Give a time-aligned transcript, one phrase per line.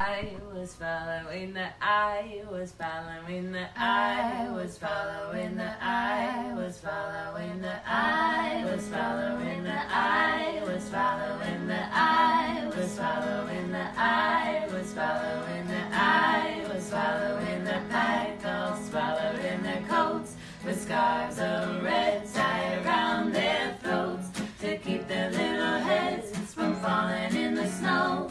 [0.00, 7.60] I was following the I was following the I was following the I was following
[7.60, 14.92] the I was following the I was following the I was following the I was
[14.92, 21.82] following the I was following the pack all swallowed in their coats with scarves of
[21.82, 24.28] red tied around their throats
[24.60, 28.28] to keep their little heads from falling in the snow.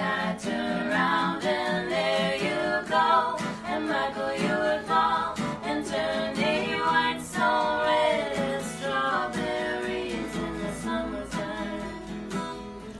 [0.00, 3.36] I turn around and there you go.
[3.66, 10.72] And Michael, you would fall and turn a white so red as strawberries in the
[10.82, 11.82] summertime.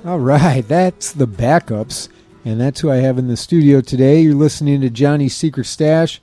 [0.05, 2.09] All right, that's the backups,
[2.45, 4.21] and that's who I have in the studio today.
[4.21, 6.21] You're listening to Johnny's Secret Stash.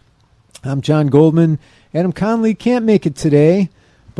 [0.63, 1.57] I'm John Goldman.
[1.93, 3.69] Adam Conley can't make it today,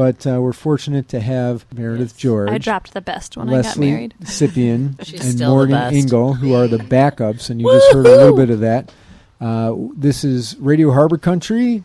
[0.02, 2.50] but uh, we're fortunate to have Meredith George.
[2.50, 4.16] I dropped the best when I got married.
[4.24, 5.94] Scypian She's and Morgan.
[5.94, 8.92] Engel, who are the backups, and you just heard a little bit of that.
[9.40, 11.84] Uh, this is Radio Harbor Country,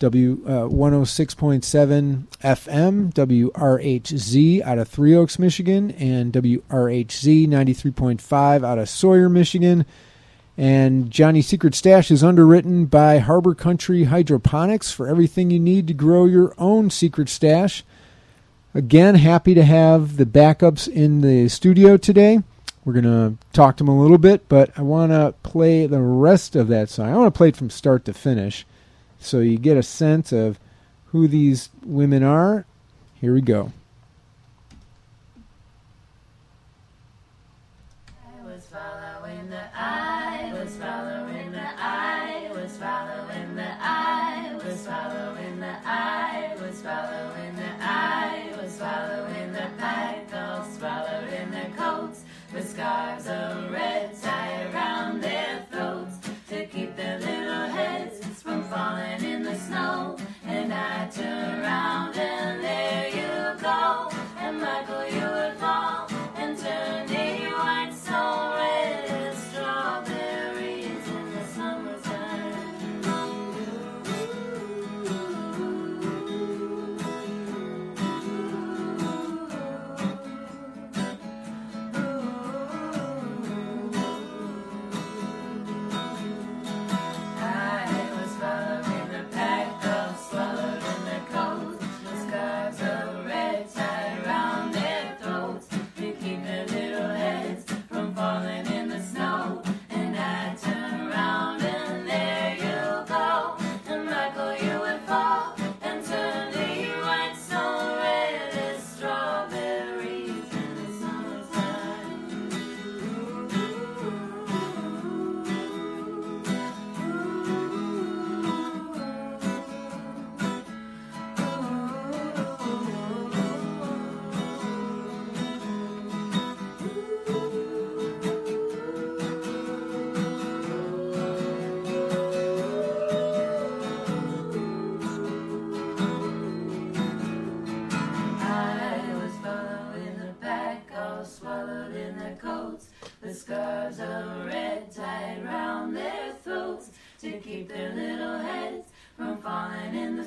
[0.00, 8.86] W uh, 106.7 FM, WRHZ out of Three Oaks, Michigan, and WRHZ 93.5 out of
[8.90, 9.86] Sawyer, Michigan.
[10.58, 15.94] And Johnny's Secret Stash is underwritten by Harbor Country Hydroponics for everything you need to
[15.94, 17.84] grow your own secret stash.
[18.72, 22.42] Again, happy to have the backups in the studio today.
[22.84, 26.00] We're going to talk to them a little bit, but I want to play the
[26.00, 27.12] rest of that song.
[27.12, 28.64] I want to play it from start to finish
[29.18, 30.58] so you get a sense of
[31.06, 32.64] who these women are.
[33.14, 33.72] Here we go.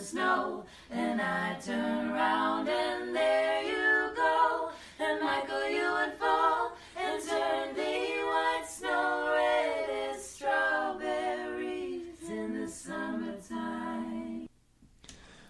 [0.10, 0.66] Snow.
[0.90, 7.76] And I turn around and there you go, and Michael, you would fall and turn
[7.76, 14.50] the white snow red as strawberries in the summertime.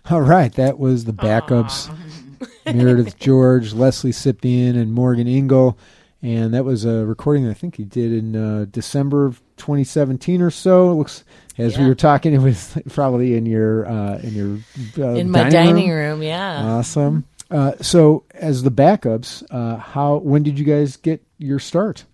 [0.09, 1.89] All right, that was the backups.
[2.73, 5.77] Meredith George, Leslie Scypian, and Morgan Engel.
[6.21, 10.51] And that was a recording I think he did in uh, December of 2017 or
[10.51, 10.91] so.
[10.91, 11.23] It looks,
[11.59, 15.49] as we were talking, it was probably in your uh, in your uh, in my
[15.49, 16.63] dining room, yeah.
[16.63, 17.25] Awesome.
[17.51, 22.05] Uh, so, as the backups, uh, how when did you guys get your start?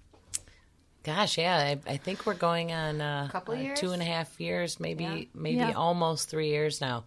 [1.04, 3.80] Gosh, yeah, I, I think we're going on uh, Couple uh, years?
[3.80, 5.74] two and a half years, maybe maybe Yeah.
[5.74, 7.04] almost three years now.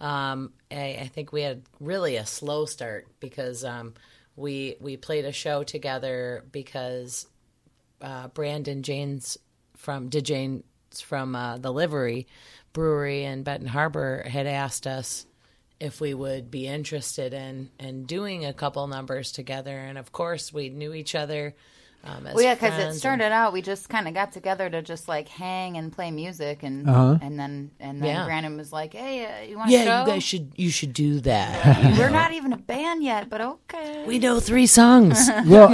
[0.00, 3.94] Um, I, I think we had really a slow start because um,
[4.36, 7.26] we we played a show together because
[8.00, 9.36] uh, Brandon Janes
[9.76, 10.62] from DeJanes
[10.98, 12.26] from uh, the Livery
[12.72, 15.26] Brewery in Benton Harbor had asked us
[15.78, 20.52] if we would be interested in in doing a couple numbers together, and of course
[20.52, 21.54] we knew each other
[22.02, 24.32] Um, as Well, yeah, because it friends and- started out, we just kind of got
[24.32, 27.18] together to just like hang and play music, and Uh-huh.
[27.20, 28.24] and then and then Yeah.
[28.24, 30.00] Brandon was like, "Hey, uh, you want to Yeah, show?
[30.06, 31.98] you guys should you should do that.
[31.98, 35.28] We're not even a band yet, but okay." we know three songs.
[35.46, 35.68] Well,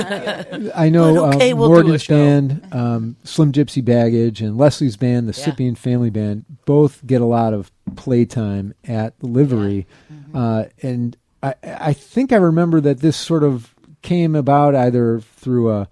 [0.75, 5.39] I know okay, uh, we'll Morgan's band, um, Slim Gypsy Baggage, and Leslie's band, the
[5.41, 5.47] Yeah.
[5.47, 9.87] Scypian Family Band, both get a lot of playtime at the Livery.
[10.13, 10.37] Mm-hmm.
[10.37, 15.71] Uh, and I, I think I remember that this sort of came about either through
[15.71, 15.89] a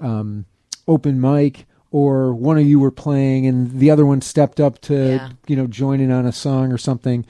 [0.00, 0.44] um,
[0.88, 4.94] open mic or one of you were playing and the other one stepped up to
[4.94, 5.30] Yeah.
[5.46, 7.24] you know join in on a song or something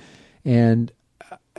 [0.45, 0.91] and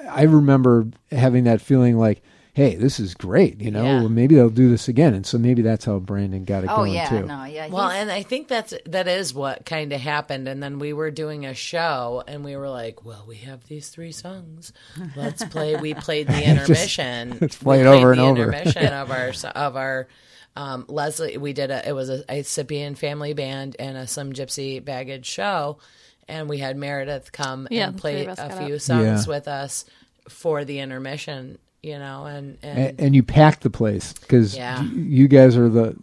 [0.09, 2.21] i remember having that feeling like
[2.53, 4.07] hey this is great you know Yeah.
[4.07, 6.93] maybe they'll do this again and so maybe that's how brandon got it Oh going
[6.93, 7.67] yeah, too no, yeah.
[7.67, 10.47] Well, and I think that's that is what kind of happened.
[10.47, 13.89] And then we were doing a show, and we were like, "Well, we have these
[13.89, 14.71] three songs.
[15.15, 17.37] Let's play." We played the intermission.
[17.41, 18.43] let's play We it played over and over.
[18.43, 20.07] Intermission of our of our
[20.55, 21.37] um, Leslie.
[21.37, 21.87] We did a.
[21.87, 25.79] It was a, a Scypian family band and a some gypsy baggage show,
[26.27, 28.81] and we had Meredith come Yeah, and play three of us a few up.
[28.81, 29.33] songs Yeah.
[29.33, 29.85] with us
[30.29, 31.57] for the intermission.
[31.83, 34.81] You know, and and, and, and you pack the place because Yeah.
[34.83, 35.95] you guys are the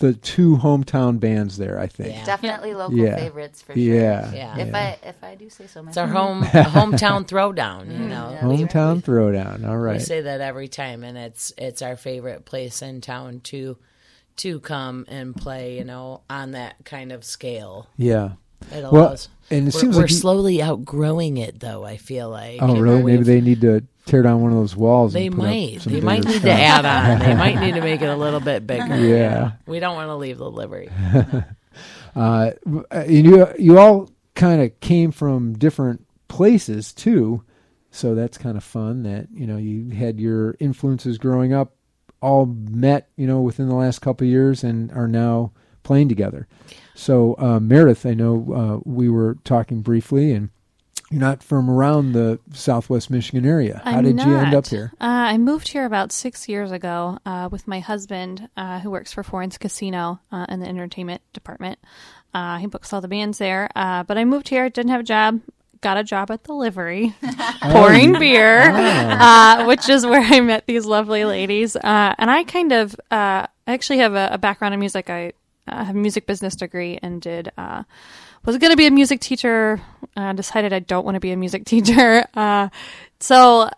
[0.00, 2.24] the two hometown bands there i think Yeah.
[2.24, 3.14] definitely local Yeah.
[3.16, 3.82] favorites for sure.
[3.82, 4.58] yeah Yeah.
[4.58, 4.96] If yeah.
[5.04, 6.42] I if I do say so much, it's our home
[6.76, 7.86] hometown throwdown.
[7.86, 8.08] You mm-hmm.
[8.08, 11.82] know, Yeah, that's hometown throwdown All right, We say that every time, and it's it's
[11.82, 13.76] our favorite place in town to
[14.38, 15.78] to come and play.
[15.78, 17.86] You know, on that kind of scale.
[17.96, 18.30] yeah
[18.72, 19.28] It well allows.
[19.50, 21.84] and it we're seems we're like you- slowly outgrowing it, though.
[21.84, 22.58] I feel like.
[22.62, 25.42] oh really maybe they need to tear down one of those walls They and put
[25.42, 25.80] up might.
[25.80, 27.18] They might need to add on.
[27.20, 28.96] They might need to make it a little bit bigger.
[28.96, 29.52] Yeah.
[29.66, 30.88] We don't want to leave the livery.
[32.14, 32.50] Uh,
[33.08, 37.42] you you all kind of came from different places too,
[37.90, 39.02] so that's kind of fun.
[39.04, 41.74] That you know you had your influences growing up
[42.20, 45.52] all met you know within the last couple of years and are now
[45.84, 46.46] playing together.
[47.02, 50.50] So uh, Meredith, I know uh, we were talking briefly, and
[51.10, 53.82] you're not from around the Southwest Michigan area.
[53.84, 54.54] How I'm did you end not.
[54.54, 54.92] up here?
[55.00, 55.04] Uh,
[55.34, 59.24] I moved here about six years ago uh, with my husband, uh, who works for
[59.24, 61.80] Four Winds Casino uh, in the entertainment department.
[62.32, 63.68] Uh, he books all the bands there.
[63.74, 65.40] Uh, but I moved here, didn't have a job,
[65.80, 67.16] got a job at the livery,
[67.62, 71.74] pouring beer, uh, which is where I met these lovely ladies.
[71.74, 75.10] Uh, and I kind of uh, I actually have a, a background in music.
[75.10, 75.32] I
[75.68, 77.52] uh, have a music business degree and did.
[77.56, 77.84] Uh,
[78.44, 79.80] was going to be a music teacher.
[80.16, 82.26] Uh, decided I don't want to be a music teacher.
[82.34, 82.68] Uh,
[83.20, 83.70] so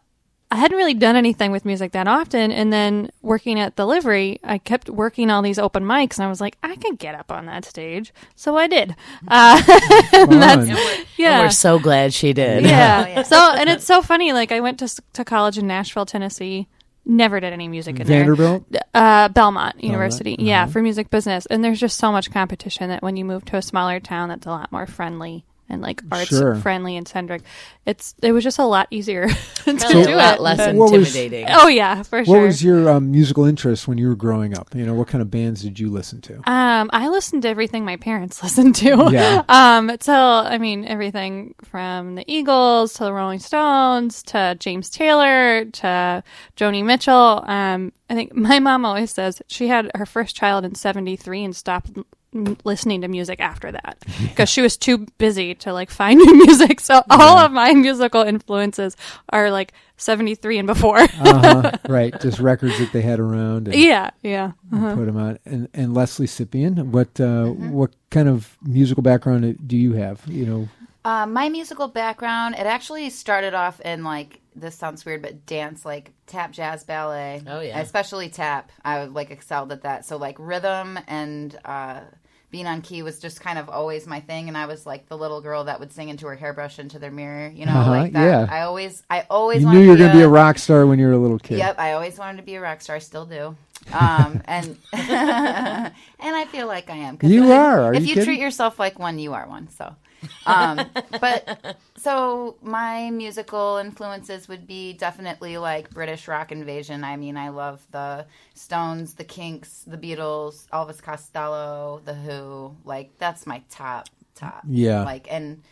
[0.51, 2.53] I hadn't really done anything with music that often.
[2.53, 6.29] And then working at the livery, I kept working all these open mics, and I
[6.29, 8.15] was like, I can get up on that stage.
[8.37, 8.95] So I did.
[9.27, 9.61] Uh,
[10.11, 10.69] Fun.
[11.17, 11.41] yeah.
[11.41, 12.65] We're so glad she did.
[12.65, 13.05] yeah.
[13.05, 13.23] Oh, yeah.
[13.23, 14.33] So, and it's so funny.
[14.33, 16.69] Like, I went to to college in Nashville, Tennessee.
[17.07, 18.65] Never did any music in Vanderbilt.
[18.71, 18.83] there.
[18.95, 20.35] Uh, Belmont University.
[20.35, 20.45] uh-huh.
[20.45, 21.47] Yeah, for music business.
[21.47, 24.47] And there's just so much competition that when you move to a smaller town, that's
[24.47, 26.55] a lot more friendly and like arts Sure.
[26.57, 27.43] friendly and centric.
[27.87, 30.41] It's it was just a lot easier to Probably do a lot it.
[30.41, 31.47] less What was- intimidating.
[31.51, 32.37] Oh yeah, for What sure.
[32.39, 34.75] What was your um, musical interest when you were growing up?
[34.75, 36.37] You know, what kind of bands did you listen to?
[36.51, 39.09] Um, I listened to everything my parents listened to.
[39.11, 39.43] Yeah.
[39.49, 45.65] Um, so I mean everything from the Eagles to the Rolling Stones to James Taylor
[45.65, 46.23] to
[46.57, 47.43] Joni Mitchell.
[47.47, 51.57] Um, I think my mom always says she had her first child in '73 and
[51.57, 51.91] stopped
[52.35, 56.35] m- listening to music after that because she was too busy to like find new
[56.47, 56.81] music.
[56.81, 58.97] So all of my musical influences
[59.31, 60.99] are like '73 and before.
[60.99, 61.73] uh-huh.
[61.89, 63.69] right, just records that they had around.
[63.69, 64.53] And yeah, yeah.
[64.73, 64.95] Uh-huh.
[64.97, 65.39] Put them on.
[65.45, 67.71] And, and Leslie Scypian, what uh, Mm-hmm.
[67.71, 70.23] what kind of musical background do you have?
[70.27, 70.69] You know,
[71.05, 75.85] Uh, my musical background, it actually started off in like this sounds weird, but dance,
[75.85, 77.43] like tap, jazz, ballet.
[77.47, 77.81] Oh, yeah.
[77.81, 78.71] especially tap.
[78.85, 80.05] I like excelled at that.
[80.07, 82.01] So like rhythm and uh,
[82.55, 84.47] being on key was just kind of always my thing.
[84.47, 87.11] And I was like the little girl that would sing into her hairbrush into their
[87.11, 88.25] mirror, you know, Uh-huh, like that.
[88.25, 88.47] yeah.
[88.49, 90.59] I always, I always you wanted knew you were to going to be a rock
[90.59, 91.59] star when you were a little kid.
[91.59, 92.95] Yep, I always wanted to be a rock star.
[92.95, 93.57] I still do.
[93.93, 97.17] Um, and and I feel like I am.
[97.17, 97.83] 'cause You if- are.
[97.87, 99.69] Are if you you, treat yourself like one, you are one.
[99.71, 99.95] So,
[100.47, 100.81] um,
[101.21, 107.05] but so my musical influences would be definitely like British rock invasion.
[107.05, 112.77] I mean, I love the Stones, the Kinks, the Beatles, Elvis Costello, the Who.
[112.85, 114.63] Like that's my top top.
[114.69, 115.05] Yeah.
[115.05, 115.63] Like and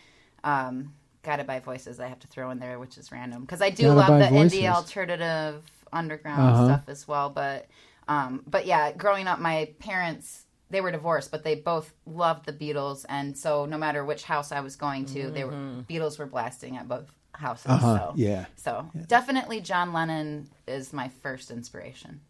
[0.45, 0.93] um,
[1.23, 3.85] Guided by Voices, I have to throw in there, which is random because I do
[3.85, 4.59] Guided love the Voices.
[4.59, 6.65] indie alternative underground Uh-huh.
[6.67, 7.31] stuff as well.
[7.31, 7.67] But
[8.09, 12.53] um, but yeah, growing up, my parents they were divorced, but they both loved the
[12.53, 16.27] Beatles, and so no matter which house I was going to, they were Beatles were
[16.27, 17.67] blasting at both houses.
[17.67, 17.85] Mm-hmm.
[17.85, 18.47] Uh-huh, So yeah.
[18.57, 22.21] so definitely John Lennon is my first inspiration.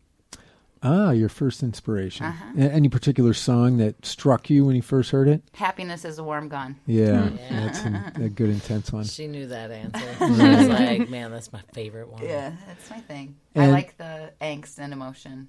[0.84, 2.26] Ah, your first inspiration.
[2.26, 2.52] Uh-huh.
[2.58, 5.40] Any particular song that struck you when you first heard it?
[5.54, 6.74] Happiness is a warm gun.
[6.86, 9.04] Yeah, that's an- a good intense one.
[9.04, 10.00] She knew that answer.
[10.18, 13.36] She was like, "Man, that's my favorite one." Yeah, that's my thing.
[13.54, 15.48] I like the angst and emotion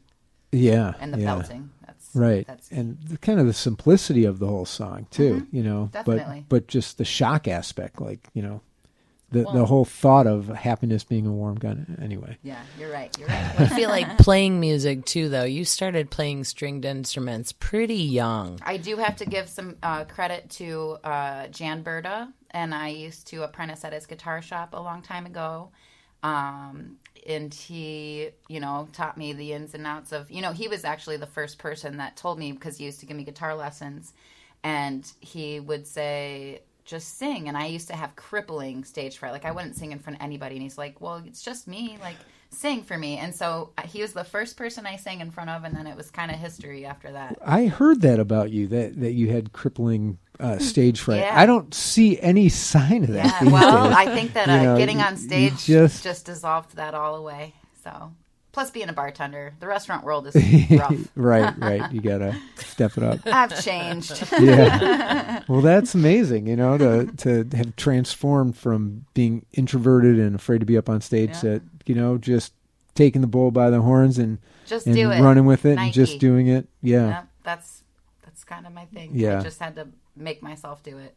[0.51, 1.25] Yeah, and the yeah.
[1.25, 1.71] belting.
[2.13, 5.63] That's right That's and the, kind of the simplicity of the whole song too you
[5.63, 6.11] know Mm-hmm.
[6.11, 6.45] Definitely.
[6.47, 8.61] but but just the shock aspect like you know
[9.31, 12.61] the the whole thought of happiness being a warm gun anyway yeah.
[12.79, 13.17] You're right.
[13.17, 13.59] You're right.
[13.61, 15.43] I feel like playing music too, though.
[15.43, 18.59] You started playing stringed instruments pretty young.
[18.63, 23.25] I do have to give some uh, credit to uh, Jan Berta, and I used
[23.27, 25.71] to apprentice at his guitar shop a long time ago.
[26.21, 30.67] Um, and he, you know, taught me the ins and outs of, you know, he
[30.67, 33.55] was actually the first person that told me because he used to give me guitar
[33.55, 34.13] lessons,
[34.63, 37.47] and he would say, just sing.
[37.47, 39.31] And I used to have crippling stage fright.
[39.31, 40.55] Like, I wouldn't sing in front of anybody.
[40.55, 41.97] And he's like, well, it's just me.
[42.01, 42.17] Like,
[42.49, 43.17] sing for me.
[43.17, 45.87] And so uh, he was the first person I sang in front of, and then
[45.87, 47.37] it was kind of history after that.
[47.45, 51.39] i heard that about you that that you had crippling uh, stage fright Yeah.
[51.39, 53.95] i don't see any sign of that Yeah, well, days.
[53.97, 56.25] I think that You uh, know, getting on stage just- just...
[56.25, 57.53] dissolved that all away.
[57.83, 58.13] So,
[58.51, 60.35] plus being a bartender, the restaurant world is
[60.71, 60.95] rough.
[61.15, 64.25] right right you gotta step it up I've changed.
[64.39, 65.41] yeah.
[65.47, 70.65] Well, that's amazing, you know, to to have transformed from being introverted and afraid to
[70.65, 71.41] be up on stage Yeah.
[71.41, 72.53] to you know just
[72.95, 76.47] taking the bull by the horns and Just and running with it and just doing
[76.47, 76.67] it.
[76.81, 77.07] Yeah.
[77.07, 77.83] Yep, that's
[78.23, 79.11] that's kind of my thing.
[79.13, 79.39] Yeah.
[79.39, 81.15] I just had to make myself do it.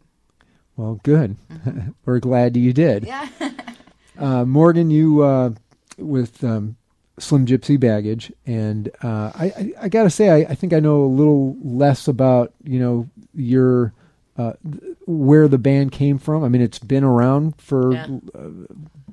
[0.76, 1.36] Well, good.
[2.04, 3.04] We're glad you did.
[3.04, 3.44] Mm-hmm.
[3.44, 3.50] Yeah.
[4.18, 5.50] Uh, Morgan, you uh,
[5.98, 6.76] with um,
[7.18, 10.80] Slim Gypsy baggage, and uh, I, I, I got to say, I, I think I
[10.80, 13.92] know a little less about you know your
[14.38, 16.44] uh, th- where the band came from.
[16.44, 18.06] I mean, it's been around for Yeah.
[18.32, 18.48] a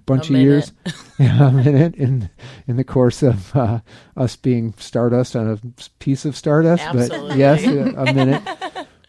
[0.05, 0.71] bunch A of years,
[1.19, 2.29] yeah, a minute in
[2.65, 3.81] in the course of uh,
[4.15, 5.59] us being stardust on a
[5.99, 6.85] piece of stardust.
[6.93, 8.41] But yes, a minute.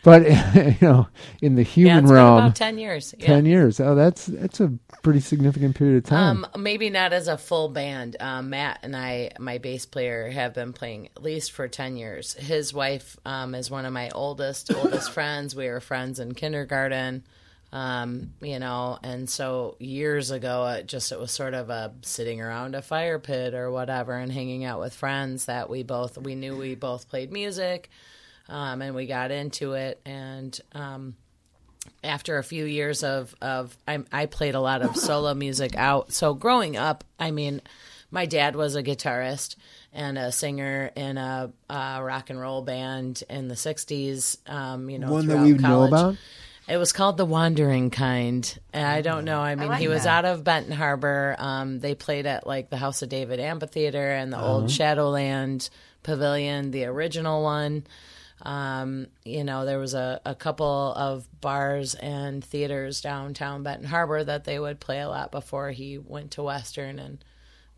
[0.05, 0.25] But
[0.57, 1.09] you know,
[1.43, 3.15] in the Yeah, human been realm, about ten years.
[3.19, 3.27] Yeah.
[3.27, 3.81] ten years.
[3.81, 6.47] Oh, that's that's a pretty significant period of time.
[6.55, 8.17] Um, maybe not as a full band.
[8.21, 12.35] Um, Matt and I, my bass player, have been playing at least for ten years.
[12.35, 15.57] His wife um, is one of my oldest oldest friends.
[15.57, 17.25] We were friends in kindergarten.
[17.73, 22.41] Um, you know, and so years ago, it just it was sort of a sitting
[22.41, 26.37] around a fire pit or whatever, and hanging out with friends that we both we
[26.37, 27.91] knew we both played music,
[28.49, 31.17] um, and we got into it, and um,
[32.03, 36.13] after a few years of of I, I played a lot of solo music out.
[36.13, 37.61] So growing up, I mean,
[38.11, 39.57] my dad was a guitarist
[39.93, 44.39] and a singer in a, uh rock and roll band in the '60s.
[44.51, 46.17] Um, you know, One that we know about.
[46.67, 48.59] It was called The Wandering Kind.
[48.73, 49.39] And I don't know.
[49.39, 50.25] I mean, like he was that.
[50.25, 51.37] out of Benton Harbor.
[51.39, 55.69] Um, they played at like the House of David Amphitheater and the old Shadowland
[56.03, 57.85] Pavilion, the original one.
[58.43, 64.23] Um, you know, there was a, a couple of bars and theaters downtown Benton Harbor
[64.25, 67.25] that they would play a lot before he went to Western and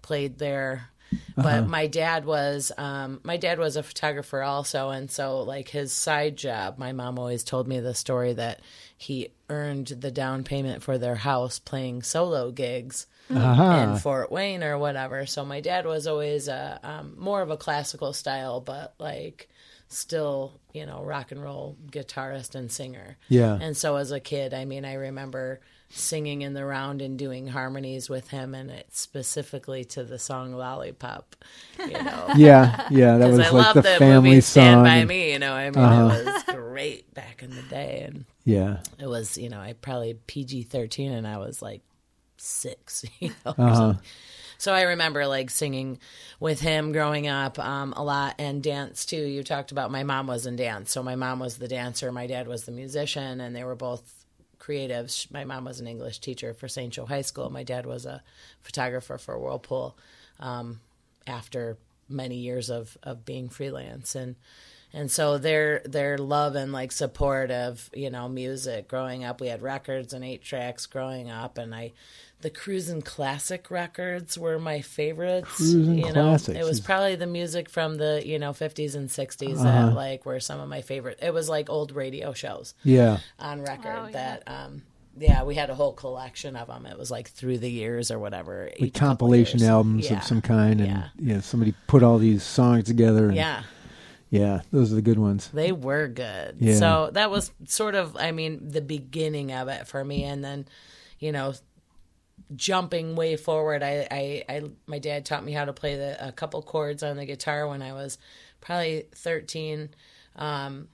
[0.02, 0.90] played there.
[1.36, 5.92] But my dad was um, my dad was a photographer also, and so like his
[5.92, 6.78] side job.
[6.78, 8.60] My mom always told me the story that
[8.96, 13.82] he earned the down payment for their house playing solo gigs Aha.
[13.82, 15.26] in Fort Wayne or whatever.
[15.26, 19.48] So my dad was always a um, more of a classical style, but like
[19.88, 23.16] still you know rock and roll guitarist and singer.
[23.28, 23.58] Yeah.
[23.60, 27.46] And so as a kid, I mean, I remember singing in the round and doing
[27.46, 31.36] harmonies with him, and it specifically to the song "Lollipop."
[31.78, 34.62] You know, yeah, yeah, that was I like love the the family movie song.
[34.62, 36.14] "Stand by Me." You know, I mean, Uh-huh.
[36.16, 40.14] it was great back in the day, and Yeah, it was you know I probably
[40.26, 41.82] PG thirteen, and I was like
[42.36, 43.04] six.
[43.20, 43.94] You know, Uh-huh.
[44.58, 45.98] So I remember like singing
[46.40, 49.16] with him growing up um, a lot and dance too.
[49.16, 52.26] You talked about my mom was in dance, so my mom was the dancer, my
[52.26, 54.24] dad was the musician, and they were both
[54.58, 55.30] creatives.
[55.30, 56.92] My mom was an English teacher for St.
[56.92, 57.50] Joe High School.
[57.50, 58.22] My dad was a
[58.62, 59.96] photographer for Whirlpool.
[60.40, 60.80] Um,
[61.26, 61.76] after
[62.08, 64.36] many years of of being freelance and
[64.92, 69.48] and so their their love and like support of you know music growing up we
[69.48, 71.92] had records and eight tracks growing up and i
[72.42, 77.26] the cruisin' classic records were my favorites Cruisin' you know Classics it was probably the
[77.26, 81.18] music from the you know 50s and 60s that like were some of my favorite
[81.22, 84.12] it was like old radio shows yeah, on record Oh, yeah.
[84.12, 84.82] that um
[85.18, 88.18] yeah we had a whole collection of them it was like through the years or
[88.18, 89.70] whatever like compilation years.
[89.70, 90.18] albums Yeah.
[90.18, 91.08] of some kind, and Yeah.
[91.18, 93.28] yeah, somebody put all these songs together.
[93.28, 93.62] And, yeah
[94.28, 95.48] yeah, those are the good ones.
[95.54, 96.56] They were good.
[96.58, 96.74] Yeah.
[96.74, 100.24] So that was sort of, I mean, the beginning of it for me.
[100.24, 100.66] And then,
[101.20, 101.54] you know,
[102.54, 103.82] jumping way forward.
[103.82, 107.16] I, I, I, my dad taught me how to play the, a couple chords on
[107.16, 108.18] the guitar when I was
[108.60, 109.88] probably 13.
[110.36, 110.88] Um,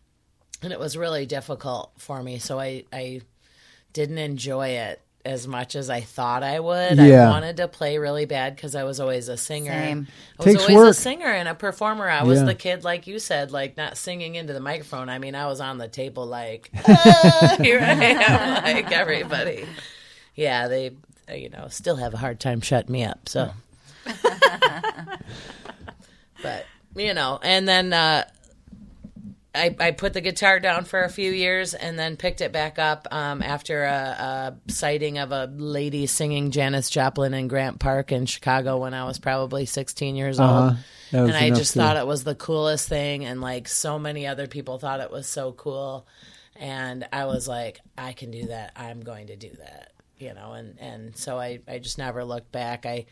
[0.62, 2.38] and it was really difficult for me.
[2.38, 3.20] So I, I
[3.92, 6.96] didn't enjoy it as much as I thought I would.
[6.98, 7.28] Yeah.
[7.28, 9.70] I wanted to play really bad because I was always a singer.
[9.70, 10.08] Same.
[10.40, 10.94] I was Takes always a work.
[10.94, 12.08] singer and a performer.
[12.08, 12.46] I was Yeah.
[12.46, 15.08] the kid, like you said, like not singing into the microphone.
[15.08, 19.64] I mean, I was on the table, like, "Ah, here I am, like everybody.
[20.34, 20.96] Yeah, they,
[21.30, 23.28] you know, still have a hard time shutting me up.
[23.28, 23.52] So,
[26.42, 28.24] but you know, and then uh,
[29.54, 32.78] I, I put the guitar down for a few years and then picked it back
[32.78, 38.12] up um, after a, a sighting of a lady singing Janis Joplin in Grant Park
[38.12, 40.50] in Chicago when I was probably 16 years old.
[40.50, 40.76] Uh-huh.
[41.12, 44.26] That And I just to- thought it was the coolest thing, and like so many
[44.26, 46.06] other people thought it was so cool.
[46.56, 48.72] And I was like, I can do that.
[48.76, 49.91] I'm going to do that.
[50.22, 52.86] You know, and, and so I, I just never looked back.
[52.86, 53.06] I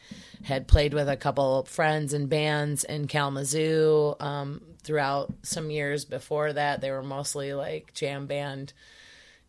[0.44, 6.52] had played with a couple friends and bands in Kalamazoo um, throughout some years before
[6.52, 6.80] that.
[6.80, 8.72] They were mostly like jam band,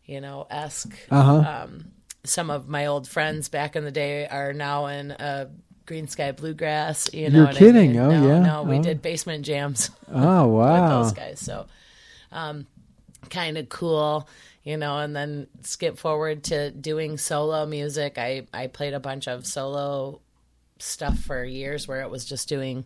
[0.04, 0.92] you know, esque.
[1.08, 1.62] Uh-huh.
[1.64, 1.92] Um,
[2.24, 5.46] some of my old friends back in the day are now in uh,
[5.86, 7.14] Greensky Bluegrass.
[7.14, 7.92] You know You're what I kidding.
[7.92, 8.00] mean?
[8.00, 8.38] Oh, no, yeah.
[8.40, 8.82] No, we Oh.
[8.82, 11.02] did basement jams oh with wow.
[11.04, 11.38] those guys.
[11.38, 11.66] So,
[12.32, 12.66] um,
[13.30, 14.28] kind of cool,
[14.64, 14.98] you know.
[14.98, 18.18] And then skip forward to doing solo music.
[18.18, 20.20] I I played a bunch of solo
[20.78, 22.84] stuff for years where it was just doing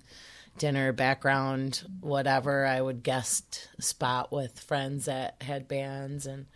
[0.59, 6.47] dinner background whatever i would guest spot with friends that had bands and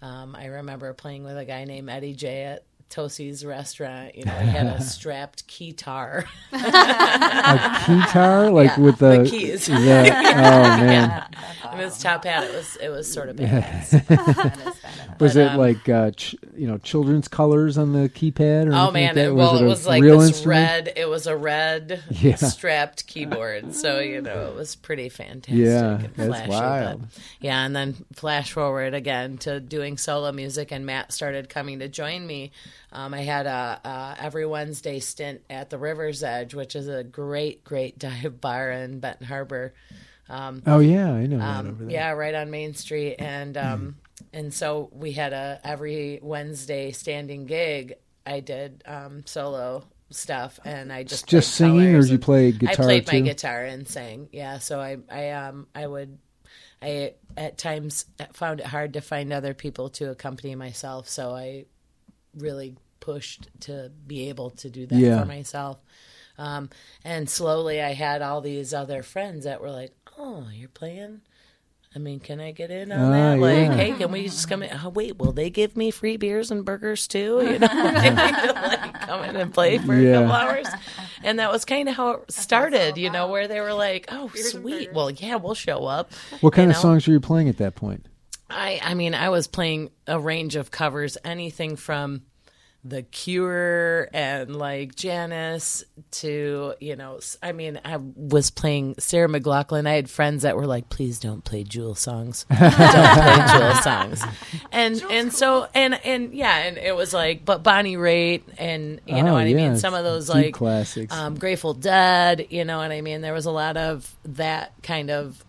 [0.00, 4.32] um, i remember playing with a guy named eddie j at Tosi's restaurant, you know,
[4.38, 6.24] he had a strapped keytar.
[6.52, 6.56] A
[7.86, 9.68] guitar, like Yeah, with the the, keys.
[9.68, 11.24] is that- oh man,
[11.72, 14.76] and his top hat, it was it was sort of badass.
[14.96, 15.20] That is bad.
[15.20, 18.66] was But, it um, like uh, ch- you know children's colors on the keypad?
[18.66, 19.06] Or Oh man!
[19.08, 19.24] like that?
[19.26, 20.46] It, well, it it was like this instrument?
[20.86, 20.92] red.
[20.96, 22.36] It was a red Yeah.
[22.36, 23.74] strapped keyboard.
[23.74, 25.56] So you know, it was pretty fantastic.
[25.56, 27.00] Yeah, and that's flashy, wild.
[27.02, 27.08] But,
[27.40, 31.88] yeah, and then flash forward again to doing solo music, and Matt started coming to
[31.88, 32.52] join me.
[32.94, 37.02] Um, I had a, a every Wednesday stint at the River's Edge, which is a
[37.02, 39.72] great, great dive bar in Benton Harbor.
[40.28, 41.92] Um, Oh yeah, I know um, over there.
[41.92, 43.96] yeah, right on Main Street, and um,
[44.32, 47.94] and so we had a every Wednesday standing gig.
[48.24, 52.72] I did um, solo stuff, and I just Just singing, or did you play guitar
[52.72, 53.16] I played too?
[53.16, 54.28] my guitar and sang.
[54.32, 56.18] Yeah, so I I um I would
[56.80, 61.64] I at times found it hard to find other people to accompany myself, so I
[62.36, 65.20] really pushed to be able to do that Yeah.
[65.20, 65.78] for myself.
[66.38, 66.70] Um,
[67.04, 71.20] and slowly I had all these other friends that were like, "Oh, you're playing."
[71.94, 73.38] I mean, can I get in on Ah, that?
[73.38, 73.74] Like, yeah.
[73.74, 74.70] hey, can we just come in?
[74.82, 77.40] Oh, wait, will they give me free beers and burgers too?
[77.44, 80.08] You know, like, come in and play for Yeah.
[80.10, 80.66] a couple hours.
[81.22, 84.30] And that was kind of how it started, you know, where they were like, "Oh,
[84.34, 86.82] sweet, well, yeah, we'll show up." What kind you of know?
[86.82, 88.06] songs were you playing at that point?
[88.50, 92.22] I I mean, I was playing a range of covers, anything from
[92.84, 99.86] The Cure and like Janis to, you know, i mean, I was playing Sarah McLachlan.
[99.86, 102.44] I had friends that were like, "Please don't play Jewel songs.
[102.50, 104.24] don't play Jewel songs."
[104.72, 109.22] And and so and and yeah, and it was like, but Bonnie Raitt and you
[109.22, 111.14] know Oh, what I mean, some of those deep like classics.
[111.14, 113.20] um, Grateful Dead, you know what I mean?
[113.20, 115.44] There was a lot of that kind of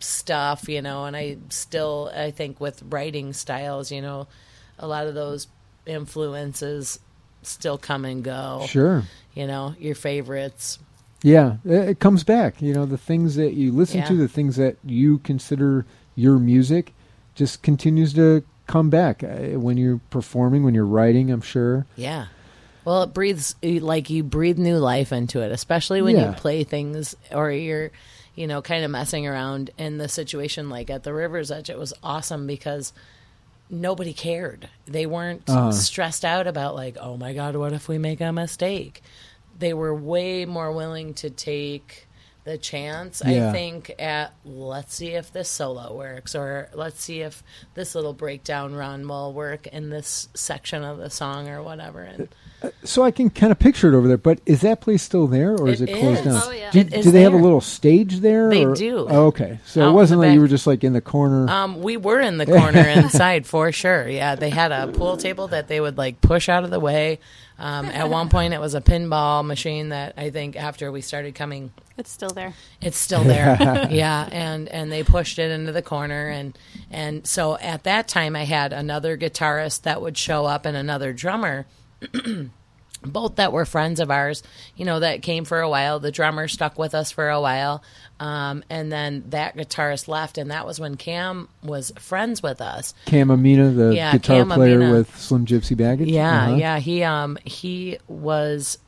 [0.00, 4.28] stuff, you know, and I still, I think with writing styles, you know,
[4.78, 5.46] a lot of those
[5.86, 6.98] influences
[7.42, 8.64] still come and go.
[8.68, 9.04] Sure.
[9.34, 10.78] You know, your favorites.
[11.22, 12.60] Yeah, it comes back.
[12.60, 14.06] You know, the things that you listen Yeah.
[14.06, 16.92] to, the things that you consider your music,
[17.34, 21.30] just continues to come back uh, when you're performing, when you're writing.
[21.30, 21.86] I'm sure.
[21.96, 22.26] Yeah.
[22.84, 26.30] Well, it breathes like you breathe new life into it, especially when Yeah.
[26.30, 27.90] you play things or you're,
[28.34, 31.70] you know, kind of messing around in the situation like at the River's Edge.
[31.70, 32.92] It was awesome because
[33.70, 34.68] nobody cared.
[34.86, 35.72] They weren't Uh-huh.
[35.72, 39.02] stressed out about like, oh my god, what if we make a mistake?
[39.58, 42.06] They were way more willing to take
[42.44, 43.22] the chance.
[43.24, 43.48] Yeah.
[43.48, 47.42] I think at let's see if this solo works, or let's see if
[47.74, 52.00] this little breakdown run will work in this section of the song or whatever.
[52.02, 52.28] And
[52.84, 54.16] So I can kind of picture it over there.
[54.16, 56.24] But is that place still there, or is It it closed is.
[56.34, 56.42] down?
[56.44, 56.70] Oh, yeah.
[56.70, 58.50] Do, It is do they have a little stage there?
[58.50, 59.06] They or- do.
[59.08, 61.48] Oh, okay, so Out it wasn't the like you were just like in the corner.
[61.48, 64.08] Um, we were in the corner inside for sure.
[64.08, 67.18] Yeah, they had a pool table that they would like push out of the way.
[67.56, 71.36] Um, at one point, it was a pinball machine that I think after we started
[71.36, 72.52] coming, It's still there.
[72.80, 73.56] it's still there.
[73.92, 76.58] yeah, and and they pushed it into the corner, and
[76.90, 81.12] and so at that time, I had another guitarist that would show up and another
[81.12, 81.66] drummer.
[83.04, 84.42] both that were friends of ours,
[84.76, 86.00] you know, that came for a while.
[86.00, 87.82] The drummer stuck with us for a while.
[88.18, 92.94] Um, and then that guitarist left, and that was when Cam was friends with us.
[93.06, 94.92] Cam Amina, the Yeah, guitar Cam player Amina.
[94.92, 96.08] with Slim Gypsy Baggage.
[96.08, 96.56] Yeah, Uh-huh.
[96.56, 96.78] yeah.
[96.78, 98.78] He um he was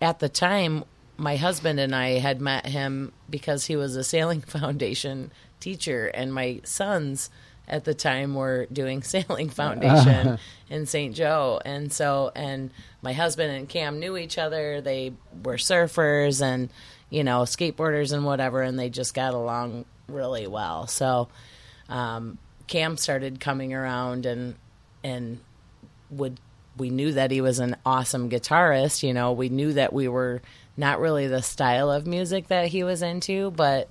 [0.00, 0.84] at the time
[1.18, 6.32] my husband and I had met him because he was a sailing foundation teacher and
[6.32, 7.28] my sons
[7.68, 11.14] at the time we were doing sailing foundation in St.
[11.14, 11.60] Joe.
[11.64, 12.70] And so and
[13.02, 14.80] my husband and Cam knew each other.
[14.80, 15.12] They
[15.44, 16.70] were surfers and
[17.10, 20.86] you know skateboarders and whatever and they just got along really well.
[20.86, 21.28] So
[21.88, 24.54] um, Cam started coming around and
[25.02, 25.40] and
[26.10, 26.38] would
[26.76, 29.32] we knew that he was an awesome guitarist you know.
[29.32, 30.42] We knew that we were
[30.76, 33.88] not really the style of music that he was into but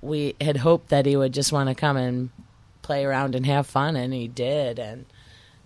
[0.00, 2.30] we had hoped that he would just want to come and
[2.86, 5.04] play around and have fun and he did and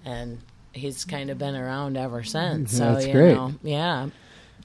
[0.04, 0.38] and
[0.72, 3.34] he's kind of been around ever since so That's you great.
[3.34, 4.08] know yeah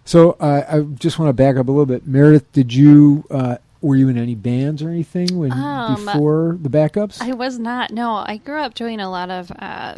[0.06, 2.06] So uh, I just want to back up a little bit.
[2.08, 6.70] Meredith, did you uh, were you in any bands or anything when Um, before the
[6.70, 7.22] backups?
[7.22, 7.92] I was not.
[7.92, 9.96] No, I grew up doing a lot of uh,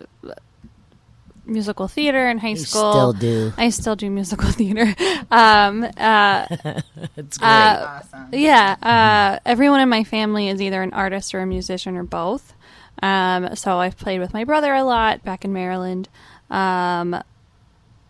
[1.48, 2.92] musical theater in high school.
[2.92, 4.94] still do I still do musical theater.
[5.32, 6.46] Um, uh,
[7.18, 8.30] it's great uh, Awesome.
[8.34, 12.54] yeah, uh, everyone in my family is either an artist or a musician or both.
[13.02, 16.10] Um, so I've played with my brother a lot back in Maryland.
[16.50, 17.14] Um,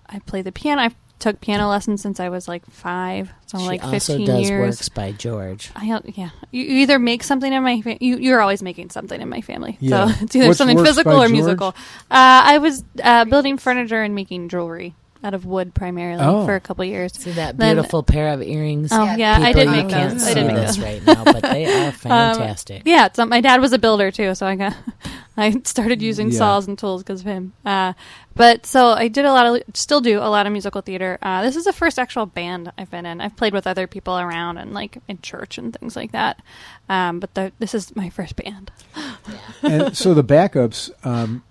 [0.09, 0.81] I play the piano.
[0.81, 0.89] I
[1.19, 4.75] took piano lessons since I was like five, so she like also fifteen does years.
[4.77, 8.17] works by george I don't- yeah, you, you either make something in my fa- you
[8.17, 9.77] you're always making something in my family.
[9.79, 10.07] Yeah.
[10.13, 11.31] So it's either What's something physical or George?
[11.31, 11.67] musical.
[11.69, 11.73] Uh,
[12.11, 14.93] I was uh, building furniture and making jewelry
[15.27, 16.45] out of wood primarily Oh.
[16.45, 17.11] for a couple years.
[17.13, 19.89] see that Then- beautiful pair of earrings Oh Yeah, yeah, I People, did you make
[19.89, 20.23] can't those.
[20.23, 20.85] see I did make this those.
[20.85, 22.83] right now, but they are fantastic.
[22.85, 24.73] Yeah, it's, um, my dad was a builder too, so I got
[25.39, 26.37] I started using Yeah.
[26.39, 27.53] saws and tools because of him.
[27.65, 27.93] Uh,
[28.35, 31.17] but so I did a lot of still do a lot of musical theater.
[31.21, 33.19] Uh, this is the first actual band I've been in.
[33.21, 36.41] I've played with other people around and like in church and things like that.
[36.89, 38.71] Um, but the, this is my first band.
[39.61, 41.43] and so the backups um,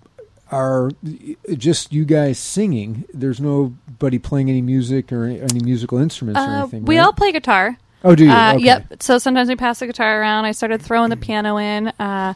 [0.51, 0.91] are
[1.57, 3.05] just you guys singing.
[3.13, 6.85] There's nobody playing any music or any, any musical instruments or Uh, anything.
[6.85, 7.05] we right?
[7.05, 7.77] all play guitar.
[8.05, 8.31] Oh, do you?
[8.31, 8.65] Uh, okay.
[8.65, 9.03] Yep.
[9.03, 10.45] So sometimes we pass the guitar around.
[10.45, 11.89] I started throwing the piano in.
[11.99, 12.35] Uh,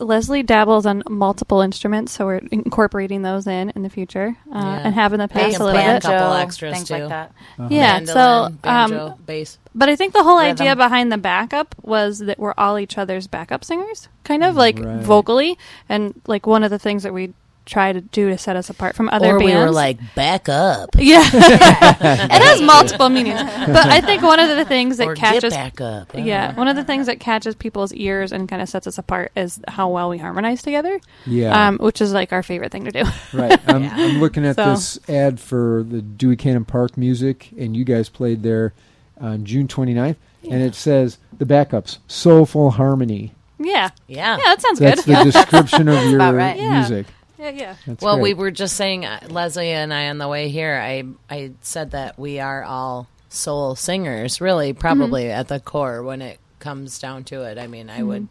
[0.00, 4.80] Leslie dabbles on multiple instruments, so we're incorporating those in in the future uh, Yeah.
[4.86, 6.02] and having the They past Bass, a little play a bit.
[6.02, 6.94] couple extras, things too.
[6.94, 7.32] like that.
[7.70, 7.92] Yeah.
[7.98, 9.58] Mandolin, so, banjo, um, bass.
[9.74, 10.52] but I think the whole Rhythm.
[10.52, 14.78] idea behind the backup was that we're all each other's backup singers, kind of like
[14.78, 15.00] Right.
[15.02, 15.58] vocally,
[15.88, 17.32] and like one of the things that we
[17.70, 19.52] try to do to set us apart from other Or bands.
[19.52, 20.90] we were like, back up.
[20.98, 23.40] yeah, it has multiple meanings.
[23.40, 26.10] But I think one of the things that or catches get back up.
[26.14, 29.32] Yeah, one of the things that catches people's ears and kind of sets us apart
[29.36, 31.68] is how well we harmonize together, Yeah.
[31.68, 33.04] um, which is like our favorite thing to do.
[33.32, 33.60] Right.
[33.68, 33.94] I'm, Yeah.
[33.96, 38.08] I'm looking at So- this ad for the Dewey Cannon Park Music, and you guys
[38.08, 38.72] played there
[39.20, 40.16] on June 29th,
[40.50, 43.32] and it says the backups soulful harmony.
[43.58, 44.36] yeah, Yeah.
[44.36, 45.16] yeah, that sounds That's good.
[45.18, 46.56] the description of your right.
[46.58, 47.06] Music.
[47.06, 47.14] yeah,
[47.48, 47.76] yeah.
[47.86, 48.22] That's Well, great.
[48.22, 51.92] we were just saying, uh, Leslie and I on the way here, I, I said
[51.92, 55.40] that we are all soul singers, really, probably Mm-hmm.
[55.40, 57.56] at the core when it comes down to it.
[57.58, 58.28] I mean, I would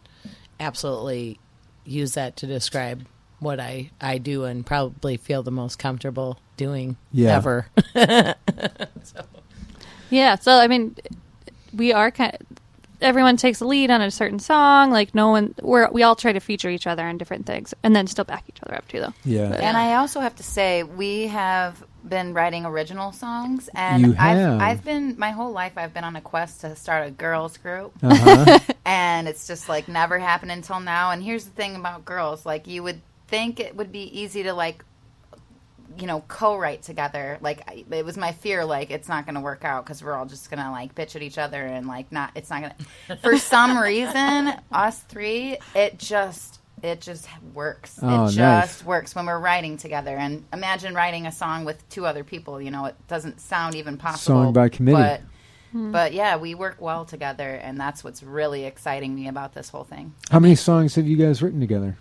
[0.60, 1.40] absolutely
[1.84, 3.04] use that to describe
[3.40, 7.36] what I, I do and probably feel the most comfortable doing Yeah.
[7.36, 7.66] ever.
[10.10, 10.96] Yeah, so I mean,
[11.72, 12.36] we are kind.
[13.00, 14.90] Everyone takes a lead on a certain song.
[14.90, 17.94] Like no one, we're we all try to feature each other on different things, and
[17.94, 19.14] then still back each other up too, though.
[19.24, 19.52] Yeah.
[19.52, 24.60] And I also have to say, we have been writing original songs, and You have.
[24.60, 25.72] I've, I've been my whole life.
[25.76, 28.58] I've been on a quest to start a girls group, Uh-huh.
[28.86, 31.10] and it's just like never happened until now.
[31.10, 34.52] And here's the thing about girls: like you would think it would be easy to
[34.54, 34.84] like,
[35.98, 37.38] you know, co-write together.
[37.40, 40.14] Like I- it was my fear, like it's not going to work out because we're
[40.14, 42.30] all just going to like bitch at each other and like not.
[42.34, 42.72] It's not going
[43.08, 43.16] to.
[43.16, 46.58] For some reason, us three, it just.
[46.82, 47.98] It just works.
[48.02, 48.34] Oh, it nice.
[48.34, 50.16] just works when we're writing together.
[50.16, 52.58] And imagine writing a song with two other people.
[52.58, 54.44] You know, it doesn't sound even possible.
[54.44, 54.96] Song by committee.
[54.96, 55.20] But,
[55.72, 55.92] hmm.
[55.92, 59.84] but yeah, we work well together, and that's what's really exciting me about this whole
[59.84, 60.14] thing.
[60.30, 61.98] How many songs have you guys written together?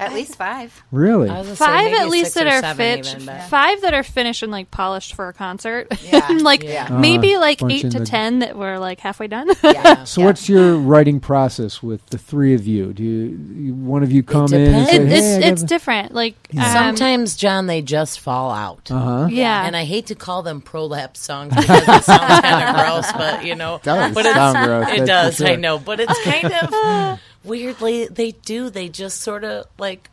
[0.00, 0.80] At least five.
[0.92, 1.28] Really?
[1.28, 3.14] I say Five at least that are seven finished.
[3.16, 5.88] even, but- Five that are finished and like polished for a concert.
[6.08, 6.88] Yeah, like yeah.
[6.88, 9.48] maybe Uh, like bunch eight in to the- ten that were like halfway done.
[9.62, 10.04] Yeah.
[10.04, 10.26] So yeah.
[10.28, 12.92] what's your writing process with the three of you?
[12.92, 15.62] Do you, you one of you come in and say, It, "Hey, it's I it's
[15.62, 16.14] gotta-" different.
[16.14, 18.90] Like um, Sometimes, John, they just fall out.
[18.90, 19.26] Uh-huh.
[19.30, 23.12] yeah, And I hate to call them prolapse songs because it sounds kind of gross,
[23.12, 25.38] but you know, Does but it's, sound gross, it that's does.
[25.38, 28.70] for I know, but it's kind of weirdly they do.
[28.70, 30.10] They just sort of like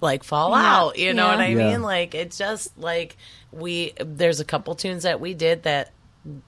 [0.00, 0.76] like fall Yeah.
[0.76, 0.98] out.
[0.98, 1.32] You know Yeah.
[1.36, 1.70] what I Yeah.
[1.70, 1.82] mean?
[1.82, 3.16] Like it's just like
[3.52, 5.90] we there's a couple tunes that we did that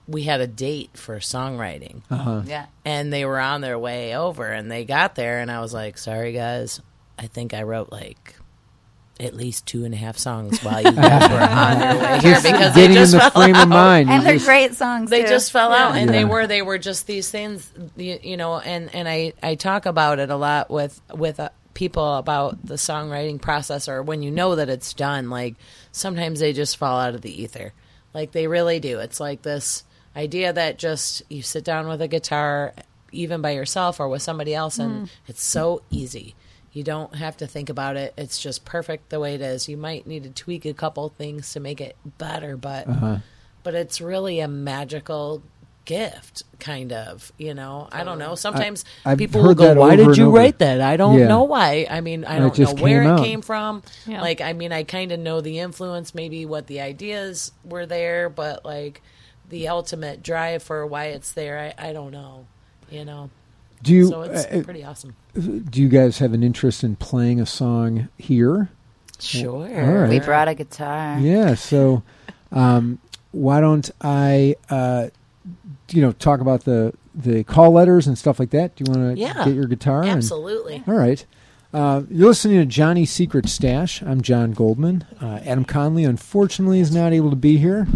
[0.09, 2.42] we had a date for songwriting uh-huh.
[2.46, 2.64] Yeah.
[2.87, 5.99] and they were on their way over and they got there and I was like,
[5.99, 6.81] sorry guys,
[7.18, 8.37] I think I wrote like
[9.18, 12.35] at least two and a half songs while you guys were on your way here
[12.42, 13.62] because they getting in just the fell frame out.
[13.62, 14.11] of mind.
[14.11, 15.09] And they're just- great songs.
[15.11, 15.29] They too.
[15.29, 18.59] just fell out, and they were they were just these things, you, you know.
[18.59, 22.74] And and I I talk about it a lot with with uh, people about the
[22.74, 25.31] songwriting process, or when you know that it's done.
[25.31, 25.55] Like
[25.92, 27.72] sometimes they just fall out of the ether,
[28.12, 28.98] like they really do.
[28.98, 29.83] It's like this
[30.14, 32.74] idea that just you sit down with a guitar,
[33.12, 36.35] even by yourself or with somebody else, and it's so easy.
[36.76, 38.12] You don't have to think about it.
[38.18, 39.66] It's just perfect the way it is.
[39.66, 43.16] You might need to tweak a couple things to make it better, but Uh-huh.
[43.62, 45.42] but it's really a magical
[45.86, 50.16] gift kind of you know i don't know sometimes I've people will go why did
[50.16, 51.28] you write that i don't Yeah.
[51.28, 53.24] know why i mean i don't know where came it out.
[53.24, 54.20] came from Yeah.
[54.20, 58.28] like i mean i kind of know the influence maybe what the ideas were there
[58.28, 59.00] but like
[59.48, 62.46] the ultimate drive for why it's there i, I don't know
[62.90, 63.30] you know
[63.80, 67.40] Do you so it's uh, pretty awesome do you guys have an interest in playing
[67.40, 68.70] a song here?
[69.18, 70.11] sure all right.
[70.11, 71.18] We brought a guitar.
[71.18, 71.55] Yeah.
[71.55, 72.03] So,
[72.53, 72.99] um,
[73.33, 75.09] why don't I, uh,
[75.90, 78.77] you know, talk about the the call letters and stuff like that?
[78.77, 79.44] Do you want to Yeah.
[79.46, 80.03] get your guitar?
[80.03, 81.25] and- absolutely all right.
[81.72, 84.03] Uh, you're listening to Johnny's Secret Stash.
[84.03, 85.05] I'm John Goldman.
[85.20, 87.87] Uh, Adam Conley, unfortunately, is not able to be here.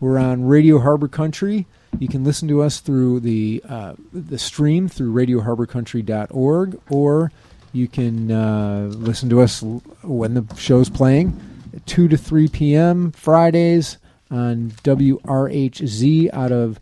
[0.00, 1.66] We're on Radio Harbor Country.
[1.98, 7.32] You can listen to us through the uh, the stream through RadioHarborCountry.org, or
[7.72, 9.62] you can uh, listen to us
[10.02, 11.38] when the show's playing,
[11.86, 13.12] two to three p.m.
[13.12, 13.98] Fridays
[14.30, 16.78] on WRHZ out of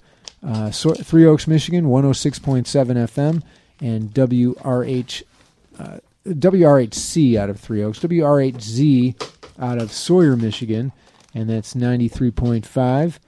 [0.47, 3.43] uh, Three Oaks, Michigan, 106.7 FM,
[3.81, 5.23] and WRH
[5.79, 10.93] uh, WRHC out of Three Oaks, WRHZ out of Sawyer, Michigan,
[11.35, 13.19] and that's 93.5.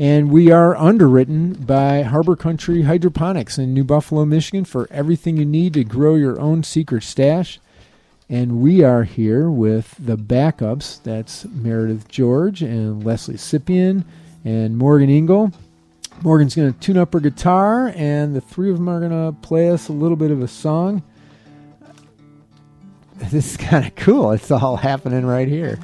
[0.00, 5.44] And we are underwritten by Harbor Country Hydroponics in New Buffalo, Michigan for everything you
[5.44, 7.60] need to grow your own secret stash.
[8.26, 11.02] And we are here with the backups.
[11.02, 14.04] That's Meredith George and Leslie Sippian
[14.42, 15.52] and Morgan Engel.
[16.22, 19.38] Morgan's going to tune up her guitar, and the three of them are going to
[19.42, 21.02] play us a little bit of a song.
[23.30, 24.32] This is kind of cool.
[24.32, 25.78] It's all happening right here.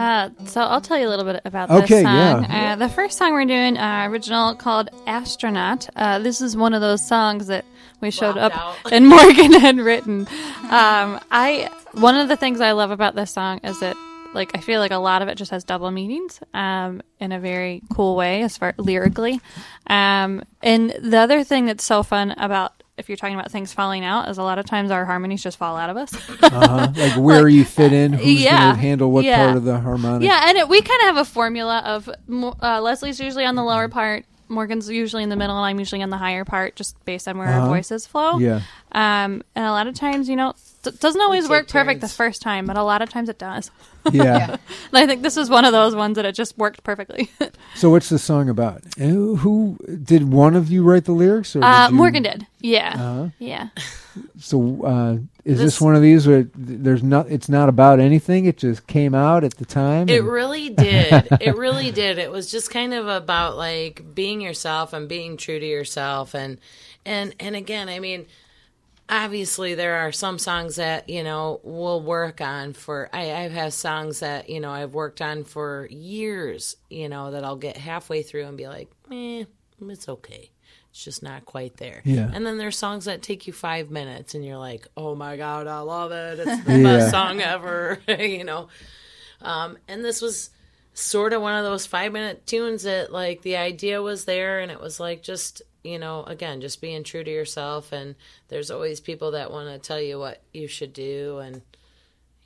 [0.00, 2.44] Uh, so I'll tell you a little bit about Okay, this song.
[2.44, 2.72] yeah.
[2.72, 6.80] Uh, the first song we're doing, uh, original called "Astronaut." Uh, this is one of
[6.80, 7.64] those songs that
[8.00, 8.92] we showed Blocked up out.
[8.92, 10.26] and Morgan had written.
[10.70, 13.96] Um, I one of the things I love about this song is that
[14.32, 17.40] like I feel like a lot of it just has double meanings um, in a
[17.40, 19.40] very cool way as far lyrically.
[19.86, 24.04] Um, and the other thing that's so fun about if you're talking about things falling
[24.04, 26.12] out is a lot of times our harmonies just fall out of us.
[26.42, 26.92] Uh-huh.
[26.96, 29.44] Like where you fit in, who's yeah, going to handle what yeah.
[29.46, 30.26] part of the harmonic.
[30.28, 32.08] Yeah, and it, we kind of have a formula of
[32.62, 36.02] uh, Leslie's usually on the lower part, Morgan's usually in the middle, and I'm usually
[36.02, 37.60] on the higher part, just based on where Uh-huh.
[37.62, 38.38] our voices flow.
[38.38, 38.60] Yeah.
[38.92, 42.08] Um, and a lot of times, you know, it doesn't always take work perfect the
[42.08, 43.70] first time, but a lot of times it does.
[44.12, 44.56] Yeah.
[44.92, 47.30] And I think this is one of those ones that it just worked perfectly.
[47.76, 48.82] So what's the song about?
[49.00, 51.54] Uh, Who, who did one of you write the lyrics?
[51.56, 53.28] Or uh, did you- Morgan did, yeah, Uh-huh.
[53.38, 53.68] yeah.
[54.38, 55.12] So uh,
[55.44, 57.28] is this, This- one of these where there's not?
[57.30, 58.44] It's not about anything.
[58.46, 60.08] It just came out at the time.
[60.08, 61.28] It and- really did.
[61.40, 62.18] it really did.
[62.18, 66.58] It was just kind of about like being yourself and being true to yourself and
[67.06, 68.26] and and again, I mean,
[69.10, 73.72] obviously there are some songs that, you know, we'll work on for I I've had
[73.72, 78.22] songs that, you know, I've worked on for years, you know, that I'll get halfway
[78.22, 79.44] through and be like, "Eh,
[79.82, 80.50] it's okay."
[80.90, 82.02] It's just not quite there.
[82.04, 82.28] Yeah.
[82.32, 85.68] And then there's songs that take you five minutes and you're like, oh my God,
[85.68, 86.40] I love it.
[86.40, 86.82] It's the Yeah.
[86.82, 88.00] best song ever.
[88.08, 88.66] you know?
[89.40, 90.50] Um, and this was
[90.92, 94.70] sort of one of those five minute tunes that like the idea was there and
[94.72, 98.14] it was like just you know again just being true to yourself and
[98.48, 101.62] there's always people that want to tell you what you should do and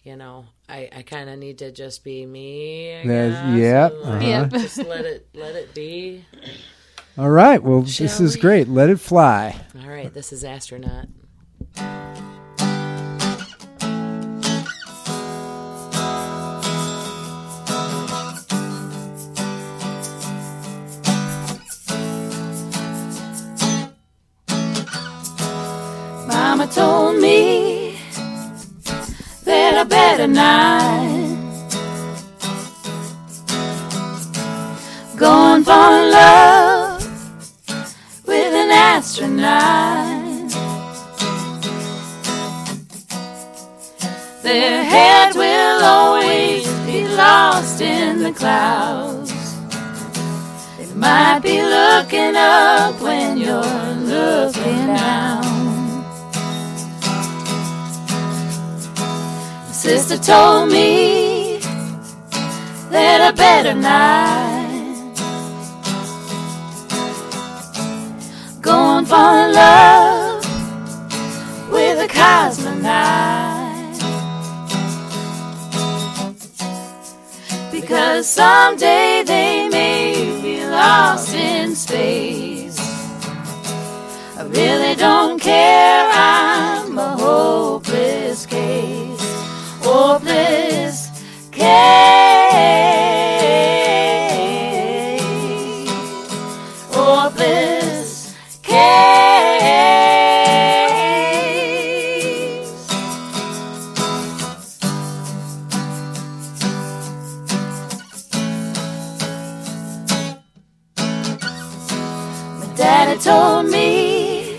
[0.05, 4.23] you know i i kind of need to just be me I guess, yeah, like,
[4.23, 4.47] uh-huh.
[4.59, 6.25] Just let it let it be
[7.17, 7.63] All right.
[7.63, 8.41] Well, this Shall is we?
[8.41, 8.67] great.
[8.69, 9.55] Let it fly.
[9.81, 11.07] all right this is astronaut
[29.85, 31.25] better not
[35.17, 37.03] go and fall love
[38.27, 40.51] with an astronaut.
[44.43, 49.33] Their head will always be lost in the clouds.
[50.79, 55.44] They might be looking up when you're looking down.
[59.85, 61.59] Sister told me
[62.89, 65.15] that I better not
[68.63, 70.43] go and fall in love
[71.71, 74.01] with a cosmonaut.
[77.71, 82.79] Because someday they may be lost in space.
[84.39, 88.94] I really don't care, I'm a hopeless case.
[89.97, 90.99] Hopeless
[91.53, 91.63] case.
[96.91, 98.75] Hopeless case.
[112.59, 114.59] My daddy told me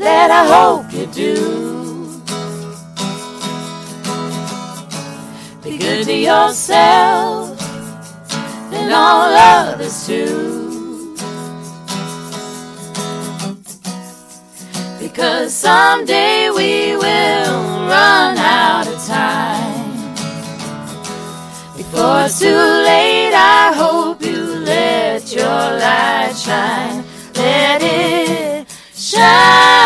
[0.00, 1.51] that I hope you do.
[6.02, 7.62] To yourself
[8.72, 11.14] and all others too.
[15.00, 17.54] Because someday we will
[17.86, 20.14] run out of time.
[21.76, 27.04] Before it's too late, I hope you let your light shine.
[27.36, 29.81] Let it shine.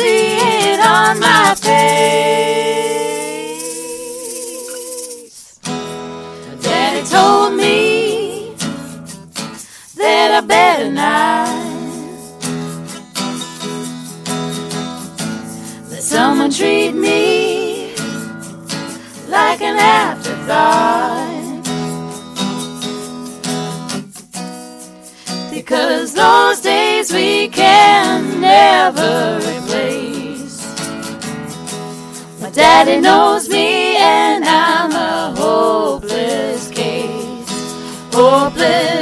[0.00, 0.36] See
[0.72, 2.00] it on my face.
[6.62, 8.54] Daddy told me
[10.00, 11.48] that I better not.
[15.90, 17.94] Let someone treat me
[19.28, 21.28] like an afterthought.
[25.52, 29.59] Because those days we can never
[32.60, 37.48] daddy knows me, and I'm a hopeless case.
[38.12, 38.99] Hopeless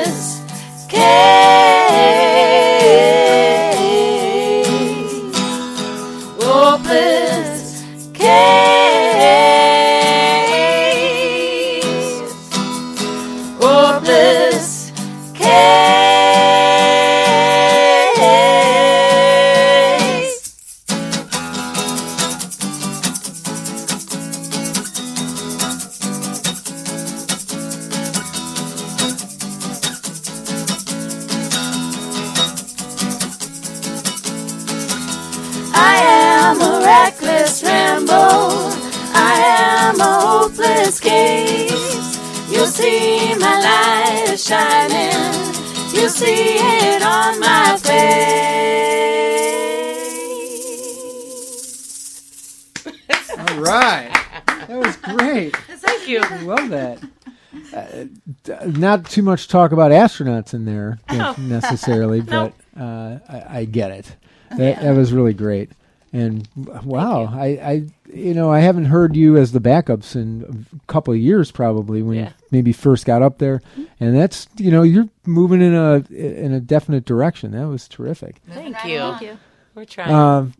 [46.18, 48.58] see it on my face.
[53.38, 54.10] All right.
[54.46, 55.56] That was great.
[55.56, 56.20] Thank you.
[56.22, 57.02] I love that.
[57.74, 58.04] Uh,
[58.66, 61.34] not too much talk about astronauts in there Oh.
[61.38, 64.16] necessarily, but uh, I, I get it.
[64.56, 65.70] That, that was really great.
[66.12, 66.48] And
[66.84, 71.12] wow, I, I, you know, I haven't heard you as the backups in a couple
[71.12, 72.32] of years, probably when Yeah.
[72.50, 73.60] You maybe first got up there,
[74.00, 77.52] and that's you know you're moving in a in a definite direction.
[77.52, 78.40] That was terrific.
[78.48, 78.98] Thank right you.
[78.98, 79.22] along.
[79.22, 79.38] you.
[79.74, 80.12] We're trying.
[80.12, 80.54] Um,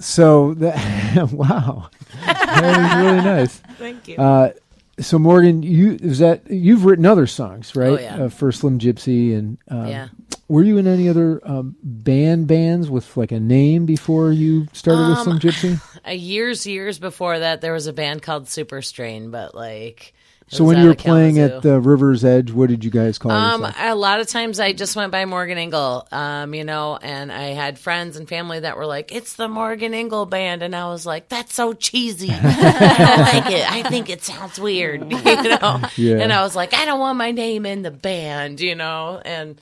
[0.00, 1.88] so that wow,
[2.24, 3.56] that was really nice.
[3.78, 4.16] Thank you.
[4.16, 4.52] Uh,
[5.00, 7.90] so Morgan, you is that you've written other songs, right?
[7.90, 8.16] Oh, yeah.
[8.24, 10.08] Uh, for Slim Gypsy, and um, yeah.
[10.48, 15.08] were you in any other um, band bands with like a name before you started
[15.08, 15.98] with Um, Slim Gypsy?
[16.06, 20.14] Uh, years, years before that, there was a band called Super Strain, but like
[20.48, 21.56] So when you were playing Kalamazoo.
[21.56, 23.76] at the River's Edge, what did you guys call Um, yourself?
[23.80, 27.46] a lot of times I just went by Morgan Engel, um, you know, and I
[27.54, 31.06] had friends and family that were like, "It's the Morgan Engel band," and I was
[31.06, 32.30] like, "That's so cheesy.
[32.32, 33.72] I don't like it.
[33.72, 35.80] I think it sounds weird," you know.
[35.96, 36.18] Yeah.
[36.18, 39.20] And I was like, "I don't want my name in the band," you know.
[39.24, 39.58] And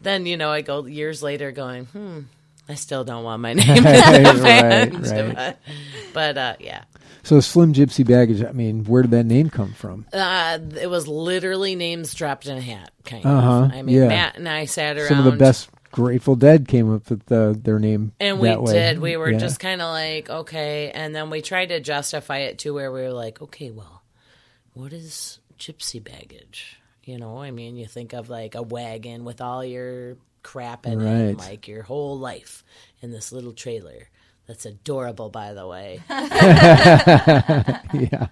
[0.00, 2.20] then you know, I go years later, going, "Hmm,
[2.68, 3.90] I still don't want my name in the
[4.42, 5.06] Right, band."
[5.36, 5.56] right.
[6.12, 6.84] But, uh, yeah.
[7.22, 8.42] so Slim Gypsy Baggage.
[8.42, 10.06] I mean, where did that name come from?
[10.12, 13.72] Uh, it was literally names dropped in a hat, kind Uh-huh, of.
[13.72, 14.08] I mean, yeah.
[14.08, 15.08] Matt and I sat around.
[15.08, 18.72] Some of the best Grateful Dead came up with the, their name, And we way.
[18.72, 18.98] did.
[18.98, 19.38] We were Yeah.
[19.38, 20.90] just kind of like, okay.
[20.90, 24.02] And then we tried to justify it to where we were like, okay, well,
[24.74, 26.78] what is gypsy baggage?
[27.04, 31.00] You know, I mean, you think of like a wagon with all your crap in
[31.00, 32.62] it, like your whole life
[33.02, 34.08] in this little trailer.
[34.46, 36.00] That's adorable, by the way.
[36.08, 38.28] yeah.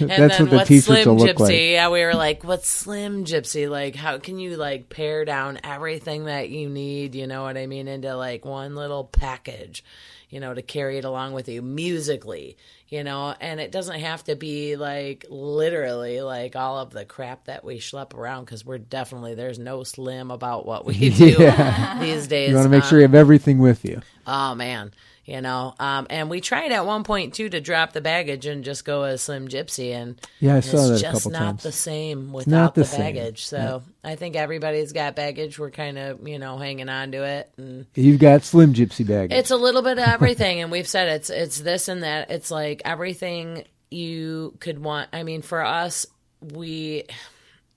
[0.00, 1.38] And That's then what the what's t-shirts Slim Gypsy?
[1.38, 1.52] like.
[1.52, 3.68] Yeah, we were like, what's Slim Gypsy?
[3.68, 7.14] Like, how can you like pare down everything that you need?
[7.14, 7.86] You know what I mean?
[7.86, 9.84] Into like one little package,
[10.28, 12.56] you know, to carry it along with you musically,
[12.88, 13.34] you know.
[13.40, 17.78] And it doesn't have to be like literally like all of the crap that we
[17.78, 21.98] schlep around because we're definitely there's no slim about what we do Yeah.
[22.00, 22.50] these days.
[22.50, 24.02] You want to make Um, sure you have everything with you.
[24.26, 24.92] Oh man,
[25.26, 28.62] you know, um, and we tried at one point too to drop the baggage and
[28.64, 31.38] just go as Slim Gypsy, and Yeah, I it's saw that a just couple not
[31.40, 31.62] times.
[31.64, 33.00] the same without the the, same.
[33.00, 33.44] baggage.
[33.46, 35.58] So I think everybody's got baggage.
[35.58, 39.36] We're kind of you know hanging on to it, and You've got Slim Gypsy Baggage.
[39.36, 40.60] it's a little bit of everything.
[40.60, 42.30] and we've said it's it's this and that.
[42.30, 45.08] It's like everything you could want.
[45.12, 46.06] I mean, for us,
[46.40, 47.04] we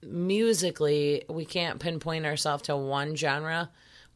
[0.03, 3.69] musically we can't pinpoint ourselves to one genre.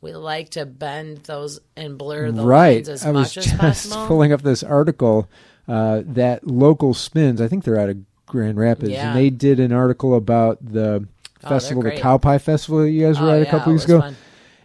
[0.04, 2.76] We like to bend those and blur the right.
[2.76, 4.06] lines as I was much as just possible.
[4.08, 5.30] pulling up this article
[5.68, 7.40] uh, that local spins.
[7.42, 9.10] I think they're out of Grand Rapids, Yeah.
[9.10, 11.08] and they did an article about the
[11.46, 11.92] Oh, festival, the.
[11.92, 14.16] Cow Pie Festival that you guys were Oh, at a yeah, couple weeks ago, fun.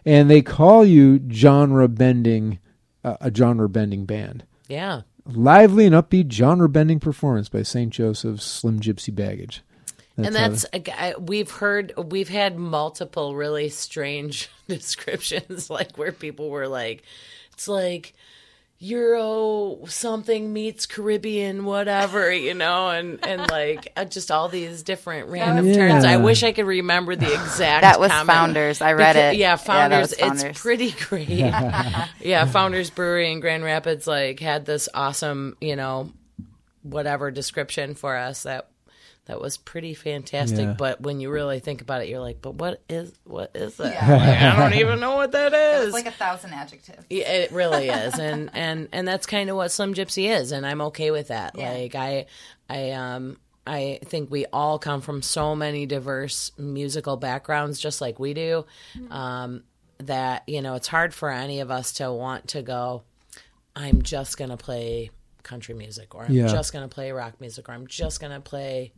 [0.05, 2.59] and they call you genre bending,
[3.03, 4.43] uh, a genre bending band.
[4.69, 5.01] Yeah.
[5.25, 7.91] Lively and upbeat genre bending performance by St.
[7.91, 9.61] Joseph's Slim Gypsy Baggage.
[10.25, 16.49] And that's a guy- we've heard we've had multiple really strange descriptions like where people
[16.49, 17.03] were like
[17.53, 18.13] it's like
[18.81, 25.27] euro something meets caribbean whatever you know and and like uh, just all these different
[25.27, 25.73] random Yeah.
[25.89, 28.27] terms i wish i could remember the exact That was comment.
[28.29, 28.81] Founders.
[28.81, 29.37] I read Because- it.
[29.37, 30.43] yeah Yeah, founders, was Founders.
[30.45, 31.27] it's pretty great
[32.21, 36.13] yeah founders brewery in grand rapids like had this awesome you know
[36.83, 38.69] whatever description for us that
[39.29, 40.59] that was pretty fantastic.
[40.59, 40.73] Yeah.
[40.75, 43.85] But when you really think about it, you're like, but what is what is that?
[44.09, 45.85] Like, I don't even know what that is.
[45.85, 47.05] It's like a thousand adjectives.
[47.11, 50.65] Yeah, it really is, and and and that's kind of what Slim Gypsy is, and
[50.65, 51.55] I'm okay with that.
[51.57, 51.71] Yeah.
[51.71, 52.25] Like I,
[52.69, 53.37] I um.
[53.67, 58.65] I think we all come from so many diverse musical backgrounds, just like we do,
[59.11, 59.61] um,
[59.99, 63.03] that you know it's hard for any of us to want to go.
[63.75, 65.11] I'm just gonna play
[65.43, 66.47] country music, or I'm Yeah.
[66.47, 68.91] just gonna play rock music, or I'm just gonna play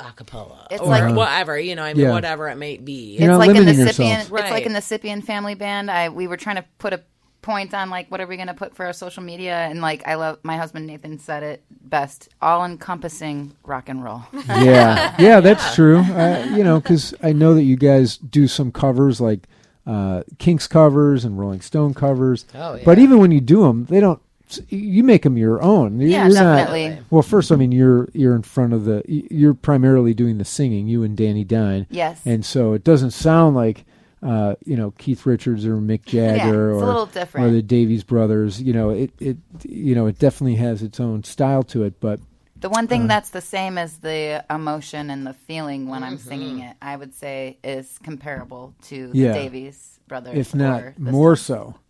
[0.00, 1.82] a cappella, It's or like- whatever you know.
[1.82, 2.12] I mean, Yeah.
[2.12, 3.16] whatever it may be.
[3.18, 4.20] You're it's not like in the limiting yourself.
[4.22, 4.50] It's Right.
[4.50, 5.90] like in the Sipian family band.
[5.90, 7.02] I we were trying to put a
[7.40, 10.06] point on like what are we going to put for our social media, and like
[10.06, 14.22] I love my husband Nathan said it best: all encompassing rock and roll.
[14.48, 15.98] yeah, yeah, that's true.
[15.98, 19.46] Uh, you know, because I know that you guys do some covers like
[19.86, 22.44] uh, Kinks covers and Rolling Stone covers.
[22.54, 22.82] Oh, yeah.
[22.84, 24.20] But even when you do them, they don't.
[24.68, 26.00] You make them your own.
[26.00, 26.98] You're Yeah, not- definitely.
[27.10, 29.02] well, first, I mean, you're you're in front of the.
[29.06, 30.86] You're primarily doing the singing.
[30.88, 31.86] You and Danny Dine.
[31.90, 32.20] Yes.
[32.24, 33.84] And so it doesn't sound like.
[34.20, 37.46] Uh, you know Keith Richards or Mick Jagger it's a or little different.
[37.46, 38.60] or the Davies brothers.
[38.60, 42.00] You know it, it you know it definitely has its own style to it.
[42.00, 42.18] But
[42.58, 42.88] The one Uh.
[42.88, 46.28] thing that's the same as the emotion and the feeling when I'm Mm-hmm.
[46.28, 49.28] singing it, I would say, is comparable to Yeah.
[49.28, 50.36] the Davies brothers.
[50.36, 51.74] if not more Stones.
[51.76, 51.80] so,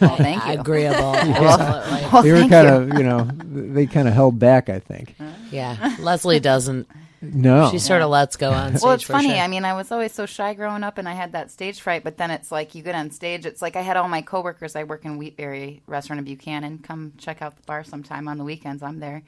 [0.00, 0.52] Well, thank you.
[0.60, 2.08] Agreeable, Well, absolutely.
[2.12, 2.74] well, they were thank kind you.
[2.74, 3.28] of you know
[3.72, 4.68] they kind of held back.
[4.68, 5.14] I think.
[5.50, 6.86] Yeah, Leslie doesn't.
[7.22, 8.82] No, She sort of lets go on stage.
[8.82, 9.28] Well, it's for funny.
[9.28, 9.36] sure.
[9.40, 12.02] I mean, I was always so shy growing up, and I had that stage fright.
[12.02, 13.44] But then it's like you get on stage.
[13.44, 14.74] It's like I had all my coworkers.
[14.74, 16.78] I work in Wheatberry Restaurant in Buchanan.
[16.78, 18.82] Come check out the bar sometime on the weekends.
[18.82, 19.22] I'm there.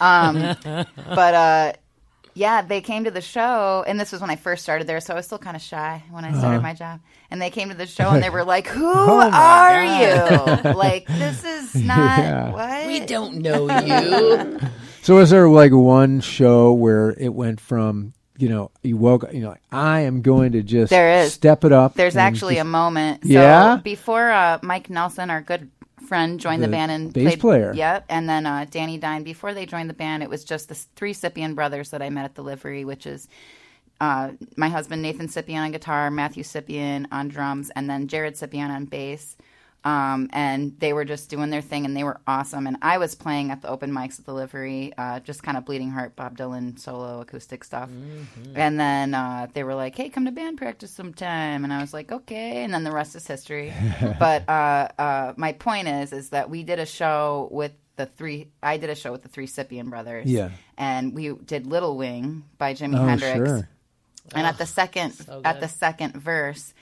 [0.00, 1.72] Um, but uh,
[2.34, 5.12] yeah, they came to the show, and this was when I first started there, so
[5.12, 7.00] I was still kind of shy when I started my job.
[7.30, 10.72] And they came to the show, and they were like, "Who are you?
[10.74, 12.50] Like, this is not Yeah.
[12.52, 14.58] what we don't know you.
[15.02, 19.40] So was there like one show where it went from you know you woke you
[19.40, 21.32] know like, I am going to just There is.
[21.34, 21.94] step it up.
[21.94, 23.22] There's actually just- a moment.
[23.24, 23.76] So Yeah?
[23.82, 25.70] Before uh, Mike Nelson, our good
[26.12, 27.72] friend joined the, The band and bass played, player.
[27.74, 29.22] Yep, and then uh, Danny Dine.
[29.22, 32.26] Before they joined the band, it was just the three Sipian brothers that I met
[32.26, 33.28] at the livery, which is
[33.98, 38.68] uh, my husband Nathan Sipian on guitar, Matthew Sipian on drums, and then Jared Sipian
[38.68, 39.38] on bass.
[39.84, 42.68] Um, and they were just doing their thing, and they were awesome.
[42.68, 45.64] And I was playing at the open mics at the livery, uh, just kind of
[45.64, 47.90] bleeding heart, Bob Dylan solo acoustic stuff.
[48.54, 51.92] And then uh, they were like, "Hey, come to band practice sometime," and I was
[51.92, 53.72] like, "Okay." And then the rest is history.
[54.20, 58.48] but uh, uh, my point is, is that we did a show with the three.
[58.62, 60.26] I did a show with the three Sipian brothers.
[60.30, 60.50] Yeah.
[60.78, 63.36] and we did "Little Wing" by Jimi Oh, Hendrix.
[63.36, 63.68] sure.
[64.34, 65.14] And at the second
[65.44, 66.72] at the second verse,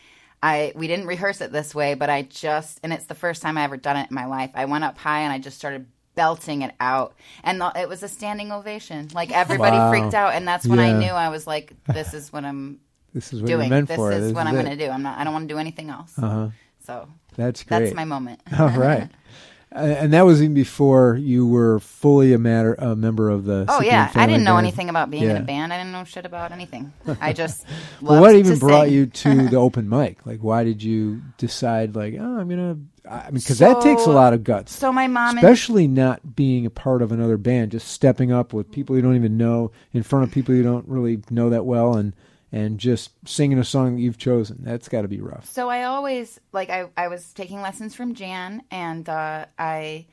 [0.43, 3.59] I we didn't rehearse it this way, but I just and it's the first time
[3.59, 4.51] I ever done it in my life.
[4.55, 7.14] I went up high and I just started belting it out,
[7.45, 9.09] and the, it was a standing ovation.
[9.14, 9.91] Like everybody Wow.
[9.91, 12.80] freaked out, and that's when I knew I was like, "This is what I'm
[13.14, 13.70] This is what doing.
[13.84, 14.12] this for.
[14.12, 14.91] is what I'm going to do.
[14.91, 15.18] I'm not.
[15.18, 16.49] I don't want to do anything else." Uh-huh.
[16.84, 17.80] So That's great.
[17.80, 18.41] that's my moment.
[18.59, 19.09] All right.
[19.73, 23.66] And that was even before you were fully a matter a member of the.
[23.68, 24.66] Oh yeah, I didn't know band.
[24.66, 25.73] anything about being in a band.
[25.73, 26.93] I didn't know shit about anything.
[27.21, 27.64] I just
[28.01, 28.95] Well, what even brought sing.
[28.95, 30.27] you to the open mic?
[30.27, 31.95] Like, why did you decide?
[31.95, 32.79] Like, oh, I'm gonna.
[33.09, 36.37] I mean, because that takes a lot of guts, So my mom and especially not
[36.37, 39.71] being a part of another band, just stepping up with people you don't even know
[39.93, 42.12] in front of people you don't really know that well, and
[42.53, 44.59] and just singing a song that you've chosen.
[44.61, 45.46] That's got to be rough.
[45.46, 50.07] So I always like I I was taking lessons from Jan and uh, I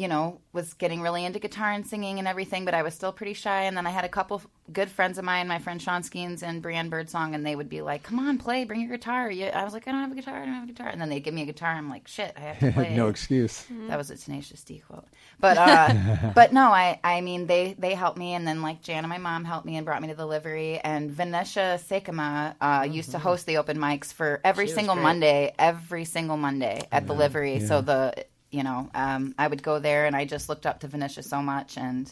[0.00, 3.12] you know was getting really into guitar and singing and everything but I was still
[3.12, 4.40] pretty shy and then I had a couple
[4.72, 7.82] good friends of mine my friend Sean Skeens and Brienne Birdsong and they would be
[7.82, 10.14] like come on play bring your guitar you, I was like I don't have a
[10.14, 12.08] guitar I don't have a guitar and then they give me a guitar I'm like
[12.08, 13.10] shit I have to play no it.
[13.10, 13.66] excuse.
[13.88, 15.06] That was a Tenacious D quote.
[15.38, 18.98] But uh, but no, I I mean they they helped me, and then like Jan
[19.04, 20.78] and my mom helped me and brought me to the livery.
[20.78, 24.96] And Vanessa Sekama uh, used to host the open mics for every was single.
[24.96, 27.60] Monday, every single Monday at the livery.
[27.60, 30.88] So the you know um, I would go there, and I just looked up to
[30.88, 32.10] Vanessa so much, and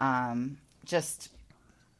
[0.00, 1.30] um, just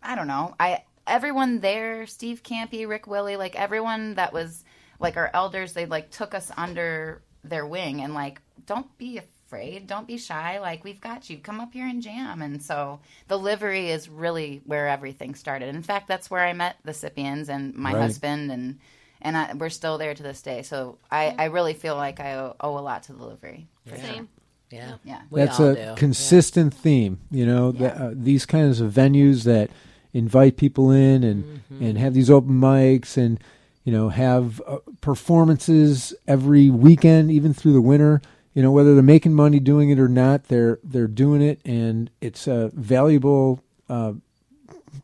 [0.03, 0.55] I don't know.
[0.59, 4.65] I everyone there, Steve Campy, Rick Willie, like everyone that was
[5.01, 9.87] like our elders, they like took us under their wing and like don't be afraid,
[9.87, 10.61] don't be shy.
[10.61, 11.39] Like we've got you.
[11.39, 12.41] Come up here and jam.
[12.41, 15.75] And so the livery is really where everything started.
[15.75, 18.01] In fact, that's where I met the Sipians and my Right.
[18.01, 18.79] husband and
[19.23, 20.63] and I, we're still there to this day.
[20.63, 23.67] So I, I really feel like I owe, owe a lot to the livery.
[23.97, 24.29] Same.
[24.71, 24.95] Yeah.
[25.05, 25.23] Yeah.
[25.31, 25.95] We That's all a do.
[25.97, 27.21] consistent theme.
[27.31, 29.71] You know, that, uh, these kinds of venues that
[30.13, 31.85] invite people in and Mm-hmm.
[31.85, 33.41] and have these open mics and
[33.85, 38.21] you know have uh, performances every weekend, even through the winter.
[38.55, 42.11] You know, whether they're making money doing it or not, they're they're doing it, and
[42.21, 44.13] it's a valuable uh,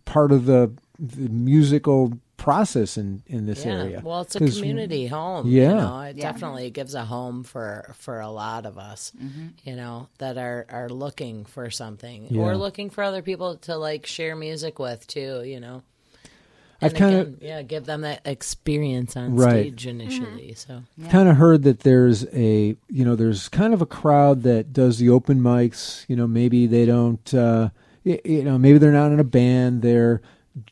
[0.04, 3.72] part of the, the musical process in in this yeah.
[3.72, 4.00] area.
[4.02, 5.46] Well, it's a community home.
[5.48, 5.68] Yeah.
[5.68, 6.32] You know, it Yeah.
[6.32, 9.12] definitely gives a home for for a lot of us.
[9.64, 12.40] You know, that are are looking for something Yeah.
[12.42, 15.42] or looking for other people to like share music with too.
[15.44, 15.82] You know.
[16.80, 19.66] I've And kinda- yeah, give them that experience on Right.
[19.66, 20.54] stage initially.
[20.54, 24.72] So kind of heard that there's a you know there's kind of a crowd that
[24.72, 27.70] does the open mics you know maybe they don't uh
[28.04, 30.22] you know maybe they're not in a band they're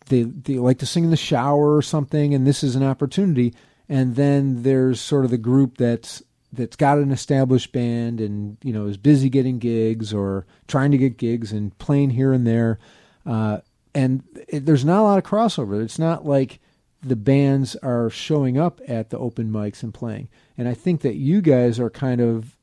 [0.06, 3.54] they they like to sing in the shower or something and this is an opportunity
[3.88, 6.22] and then there's sort of the group that's
[6.52, 10.98] that's got an established band and you know is busy getting gigs or trying to
[10.98, 12.78] get gigs and playing here and there
[13.26, 13.58] uh
[13.94, 16.60] and it, there's not a lot of crossover it's not like
[17.02, 20.28] the bands are showing up at the open mics and playing.
[20.58, 22.56] And I think that you guys are kind of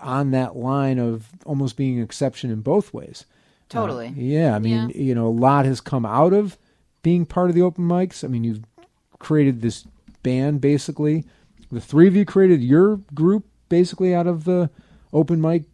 [0.00, 3.26] on that line of almost being an exception in both ways.
[3.68, 4.06] Totally.
[4.06, 4.96] Uh, yeah, I mean, Yeah.
[4.96, 6.56] you know, a lot has come out of
[7.02, 8.24] being part of the open mics.
[8.24, 8.64] I mean, you've
[9.18, 9.86] created this
[10.22, 11.24] band basically.
[11.70, 14.70] The three of you created your group basically out of the
[15.12, 15.64] open mic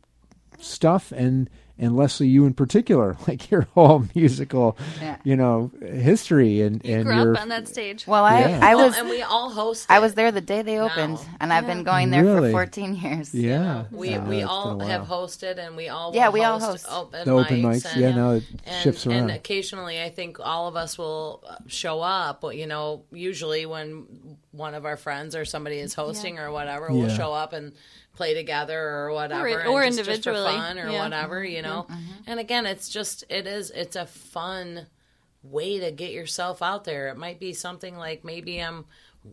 [0.59, 5.16] stuff and and Leslie you in particular like your whole musical Yeah.
[5.24, 8.07] you know history and You and grew your up on that stage.
[8.07, 8.61] Well, I, Yeah.
[8.62, 9.87] I Well, was and we all host.
[9.89, 11.20] I was there the day they opened, No.
[11.41, 12.51] and I've been going there Really?
[12.51, 13.35] for 14 years.
[13.35, 16.85] yeah We I we all have hosted, and we all Yeah, will we all host
[16.87, 16.97] host.
[17.01, 19.16] open The open mics, mics, and, yeah, now it and, shifts around.
[19.18, 22.45] And occasionally, I think all of us will uh, show up.
[22.53, 27.09] You know, usually when one of our friends or somebody is hosting or whatever, we'll
[27.11, 27.72] show up and
[28.19, 31.03] play together or whatever, Or- and or just, just for individually, fun or yeah.
[31.03, 31.43] whatever.
[31.45, 31.66] You mm-hmm.
[31.71, 31.95] know, mm-hmm.
[31.95, 32.23] Mm-hmm.
[32.31, 34.87] and again, it's just it is it's a fun
[35.43, 37.09] way to get yourself out there.
[37.09, 38.85] It might be something like maybe I'm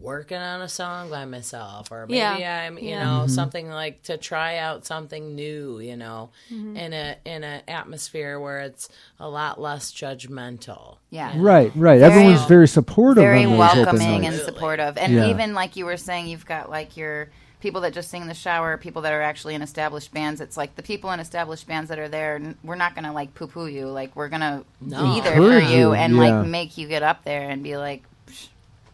[0.01, 2.65] working on a song by myself or maybe Yeah.
[2.67, 3.03] I'm you Yeah.
[3.03, 3.29] know Mm-hmm.
[3.29, 8.59] something like to try out something new, you know, in a in an atmosphere where
[8.61, 10.97] it's a lot less judgmental.
[11.09, 11.33] Yeah.
[11.37, 14.97] right right Very- everyone's very supportive Very on those open welcoming and supportive.
[14.97, 15.29] And Yeah.
[15.29, 17.29] even like you were saying, you've got like your
[17.65, 20.39] people that just sing in the shower, people that are actually in established bands.
[20.39, 22.39] It's like the people in established bands that are there.
[22.63, 23.87] We're not gonna like poo poo you.
[23.87, 25.15] Like we're gonna No.
[25.15, 26.19] be there for you you, and yeah.
[26.41, 28.03] like make you get up there and be like.
[28.27, 28.49] "Psh,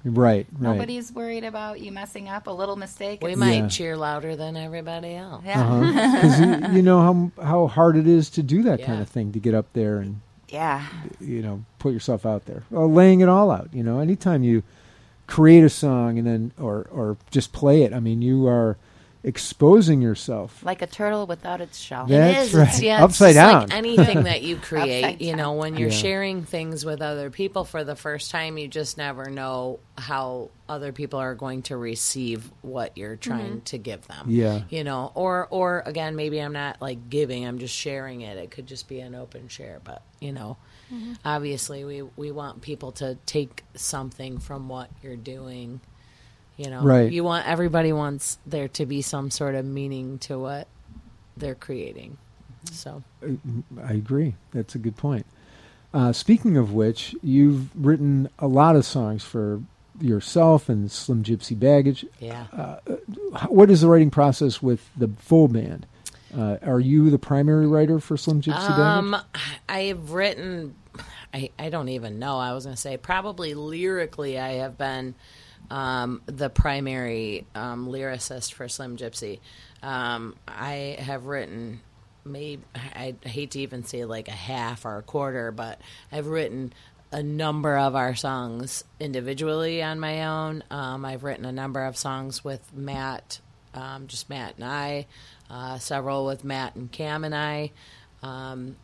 [0.05, 0.61] Right, right.
[0.77, 3.21] Nobody's worried about you messing up a little mistake.
[3.21, 3.67] We might Yeah.
[3.67, 5.43] cheer louder than everybody else.
[5.45, 5.61] Yeah.
[5.61, 6.21] Uh-huh.
[6.21, 7.01] 'Cause you, you know
[7.37, 9.97] how how hard it is to do that kind of thing to get up there
[9.99, 10.81] and Yeah.
[11.19, 13.69] you know put yourself out there, well, laying it all out.
[13.73, 14.63] You know, anytime you
[15.31, 18.77] create a song and then or or just play it, I mean, you are
[19.23, 20.61] exposing yourself.
[20.65, 22.05] Like a turtle without its shell.
[22.09, 22.31] Yeah.
[22.31, 22.53] That's is.
[22.53, 22.67] right.
[22.67, 23.71] It's, yeah, Upside it's just like down.
[23.77, 25.95] anything that you create, you know, when you're Yeah.
[25.95, 30.91] sharing things with other people for the first time, you just never know how other
[30.91, 33.31] people are going to receive what you're mm-hmm.
[33.31, 34.25] trying to give them.
[34.27, 34.63] Yeah.
[34.69, 38.37] You know, or or again, maybe I'm not like giving, I'm just sharing it.
[38.37, 40.57] It could just be an open share, but you know,
[41.25, 45.79] obviously we we want people to take something from what you're doing.
[46.57, 47.11] You know, Right.
[47.11, 50.67] you want everybody wants there to be some sort of meaning to what
[51.37, 52.17] they're creating.
[52.71, 53.03] So
[53.83, 54.35] I agree.
[54.51, 55.25] That's a good point.
[55.93, 59.61] Uh, speaking of which, you've written a lot of songs for
[59.99, 62.05] yourself and Slim Gypsy Baggage.
[62.19, 62.45] yeah,
[62.89, 65.85] H- What is the writing process with the full band?
[66.35, 68.79] Uh, are you the primary writer for Slim Gypsy Baggage?
[68.79, 69.17] um,
[69.67, 70.75] I've written.
[71.33, 72.37] I I don't even know.
[72.37, 75.15] I was going to say probably lyrically, I have been
[75.69, 79.39] um, the primary um, lyricist for Slim Gypsy.
[79.81, 81.81] Um, I have written.
[82.23, 86.71] Maybe I hate to even say like a half or a quarter, but I've written
[87.11, 90.63] a number of our songs individually on my own.
[90.69, 93.39] Um, I've written a number of songs with Matt,
[93.73, 95.07] um, just Matt and I,
[95.49, 97.71] uh, several with Matt and Cam and I.
[98.21, 98.75] Um,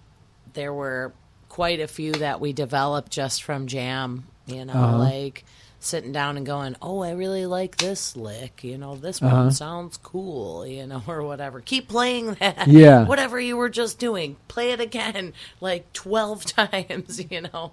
[0.54, 1.14] there were
[1.50, 4.98] quite a few that we developed just from jam, you know, Uh-huh.
[4.98, 5.44] like
[5.80, 9.36] sitting down and going, "Oh, I really like this lick," you know, this Uh-huh.
[9.36, 11.62] one sounds cool, you know, or whatever.
[11.62, 12.68] Keep playing that.
[12.68, 13.06] Yeah.
[13.06, 17.72] Whatever you were just doing, play it again like 12 times, you know.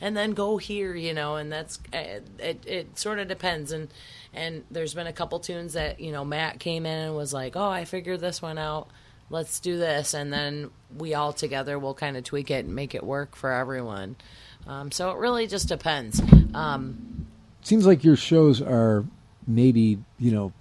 [0.00, 3.88] And then go here, you know, and that's uh, it it sort of depends and
[4.34, 7.54] and there's been a couple tunes that, you know, Matt came in and was like,
[7.56, 8.88] "Oh, I figured this one out."
[9.34, 12.94] Let's do this and then we all together will kind of tweak it and make
[12.94, 14.14] it work for everyone.
[14.66, 16.22] Um, so it really just depends.
[16.54, 17.26] Um,
[17.62, 19.04] Seems like your shows are
[19.46, 20.52] maybe you know,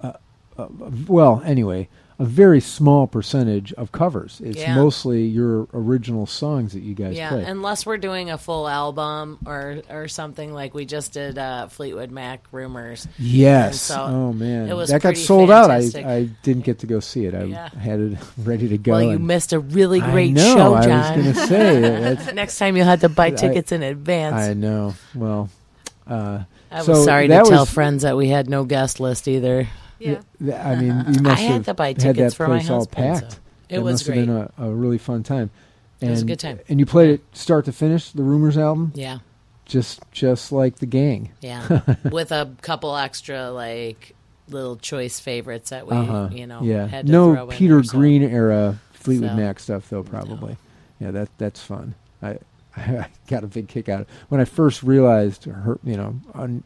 [0.00, 0.14] uh,
[0.56, 0.68] uh,
[1.06, 1.88] well, anyway,
[2.20, 4.42] a very small percentage of covers.
[4.44, 4.74] It's Yeah.
[4.74, 7.44] mostly your original songs that you guys yeah play.
[7.44, 12.10] unless we're doing a full album or or something like we just did uh, fleetwood
[12.10, 13.80] mac rumors Yes.
[13.80, 16.04] So oh man, it was that got sold fantastic.
[16.04, 16.10] out.
[16.10, 17.34] I I didn't get to go see it.
[17.34, 17.70] I Yeah.
[17.70, 18.92] had it ready to go.
[18.92, 22.58] well you missed a really I great know, show I was going to say next
[22.58, 24.94] time you'll have to buy I- tickets in advance I know.
[25.14, 25.48] Well,
[26.06, 26.40] uh,
[26.70, 29.26] I was so sorry to that tell was- friends that we had no guest list
[29.26, 29.68] either
[30.00, 30.20] Yeah.
[30.42, 32.58] th- I mean, you must I had have to buy had tickets that for my
[32.58, 33.40] place all husband, so packed.
[33.68, 35.50] it That was must great have been a, a really fun time.
[36.00, 36.58] And, was a good time.
[36.68, 39.18] And you played it start to finish, the Rumors album, yeah
[39.66, 41.30] just just like the gang.
[41.42, 44.16] Yeah, with a couple extra like
[44.48, 46.28] little choice favorites that we, Uh-huh.
[46.32, 46.88] you know, yeah.
[46.88, 50.02] had to no throw in Peter there, so- Green era Fleetwood So- Mac stuff though,
[50.02, 50.56] probably.
[50.98, 51.94] Yeah, that that's fun.
[52.22, 52.38] I
[52.76, 56.18] I got a big kick out of it when I first realized, her, you know,
[56.34, 56.64] un,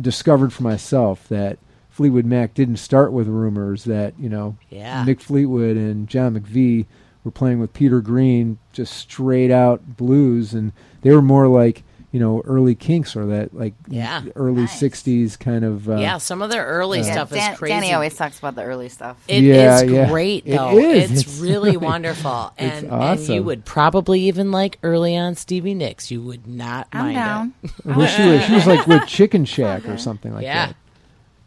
[0.00, 1.58] discovered for myself that
[1.92, 5.04] Fleetwood Mac didn't start with rumors that you know Yeah.
[5.04, 6.86] Mick Fleetwood and John McVie
[7.24, 10.72] were playing with Peter Green, just straight out blues, and
[11.02, 14.22] they were more like you know early Kinks or that like Yeah.
[14.36, 14.78] early Nice.
[14.82, 17.72] '60s kind of uh, yeah, some of their early Yeah, stuff Dan- is crazy.
[17.74, 19.16] Danny always talks about the early stuff.
[19.28, 20.08] It is Yeah, yeah.
[20.10, 20.76] great though.
[20.78, 21.10] is.
[21.10, 25.36] It's, It's really really- wonderful, it's and and you would probably even like early on
[25.36, 26.10] Stevie Nicks.
[26.10, 27.54] You would not I'm mind down.
[27.62, 27.70] it.
[27.84, 30.66] Well, she was she was like with Chicken Shack or something like Yeah.
[30.68, 30.76] that.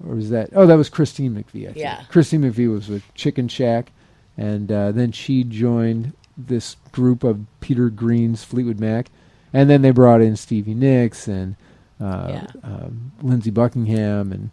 [0.07, 0.49] Or was that?
[0.53, 1.63] Oh, that was Christine McVie.
[1.63, 1.77] I think.
[1.77, 2.03] Yeah.
[2.09, 3.91] Christine McVie was with Chicken Shack,
[4.37, 9.07] and uh, then she joined this group of Peter Green's Fleetwood Mac,
[9.53, 11.55] and then they brought in Stevie Nicks and
[11.99, 12.47] uh, Yeah.
[12.63, 14.49] um, Lindsey Buckingham, and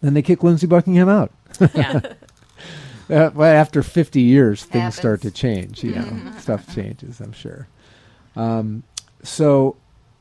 [0.00, 1.32] then they kicked Lindsey Buckingham out.
[1.74, 2.00] Yeah,
[3.10, 4.96] Uh, well, after 50 years, things Happens.
[4.96, 5.82] start to change.
[5.82, 7.20] You know, stuff changes.
[7.22, 7.66] I'm sure.
[8.36, 8.82] Um,
[9.22, 9.76] so,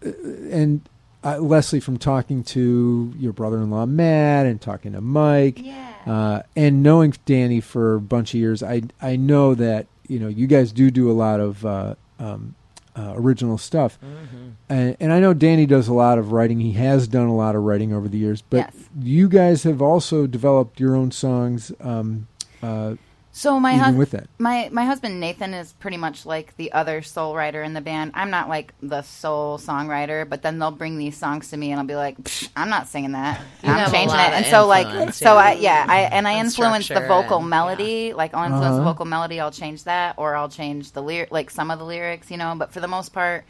[0.05, 0.11] uh,
[0.49, 0.79] and
[1.27, 5.87] uh, Leslie, from talking to your brother-in-law Matt and talking to Mike, Yeah.
[6.05, 10.27] uh, and knowing Danny for a bunch of years, I I know that you know
[10.27, 12.55] you guys do do a lot of uh, um,
[12.95, 14.49] uh, original stuff, Mm-hmm.
[14.69, 16.59] and, and I know Danny does a lot of writing.
[16.59, 18.73] He has done a lot of writing over the years, but Yes.
[18.99, 21.71] you guys have also developed your own songs.
[21.81, 22.27] Um,
[22.63, 22.95] uh,
[23.37, 24.27] So my even hus- with that.
[24.39, 28.13] my my husband Nathan is pretty much like the other sole writer in the band.
[28.15, 31.79] I'm not like the sole songwriter, but then they'll bring these songs to me and
[31.79, 33.39] I'll be like, "Psh, I'm not singing that.
[33.63, 34.31] You I'm changing it.
[34.33, 35.37] And so like influence, so.
[35.37, 38.13] I yeah, I and I And influence the vocal and- melody.
[38.13, 38.91] Like I'll influence the Uh-huh.
[38.91, 42.31] vocal melody, I'll change that or I'll change the lyric like some of the lyrics,
[42.31, 43.45] you know, but for the most part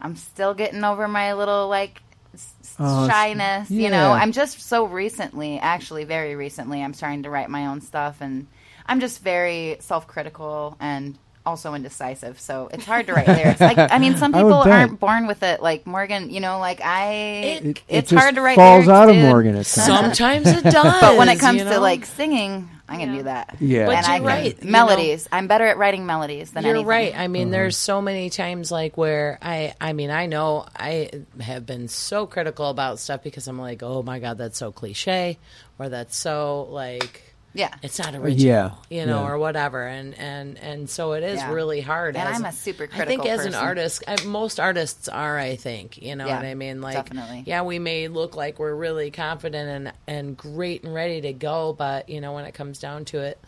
[0.00, 2.02] I'm still getting over my little like
[2.34, 4.10] s- s- s- shyness, you know.
[4.12, 8.46] I'm just so recently, actually very recently, I'm starting to write my own stuff and
[8.86, 12.38] I'm just very self-critical and also indecisive.
[12.38, 13.60] So it's hard to write lyrics.
[13.60, 17.12] Like I mean some people aren't born with it like Morgan, you know, like I
[17.12, 19.24] It- It, it's it just hard to write It falls lyrics, out of dude.
[19.24, 19.66] Morgan at.
[19.66, 21.00] Sometimes it does.
[21.00, 23.16] But when it comes you to like singing, I can Yeah.
[23.16, 23.56] do that.
[23.58, 23.86] Yeah.
[23.86, 25.28] But and I you're can, right, you melodies.
[25.32, 26.86] I'm better at writing melodies than You're anything.
[26.88, 27.18] right.
[27.18, 27.52] I mean, uh-huh.
[27.52, 31.10] there's so many times like where I, I mean, I know I
[31.40, 35.38] have been so critical about stuff because I'm like, oh my god, that's so cliche,
[35.78, 37.74] or that's so like, Yeah.
[37.82, 39.28] it's not original, yeah, you know, yeah.
[39.30, 41.52] or whatever, and and and so it is Yeah.
[41.52, 42.16] really hard.
[42.16, 43.02] And as- I'm a super critical.
[43.02, 45.38] I think critical as an artist, I, most artists are.
[45.38, 46.80] I think you know Yeah, what I mean.
[46.80, 47.44] Like, definitely.
[47.46, 51.72] yeah, we may look like we're really confident and and great and ready to go,
[51.72, 53.38] but you know, when it comes down to it,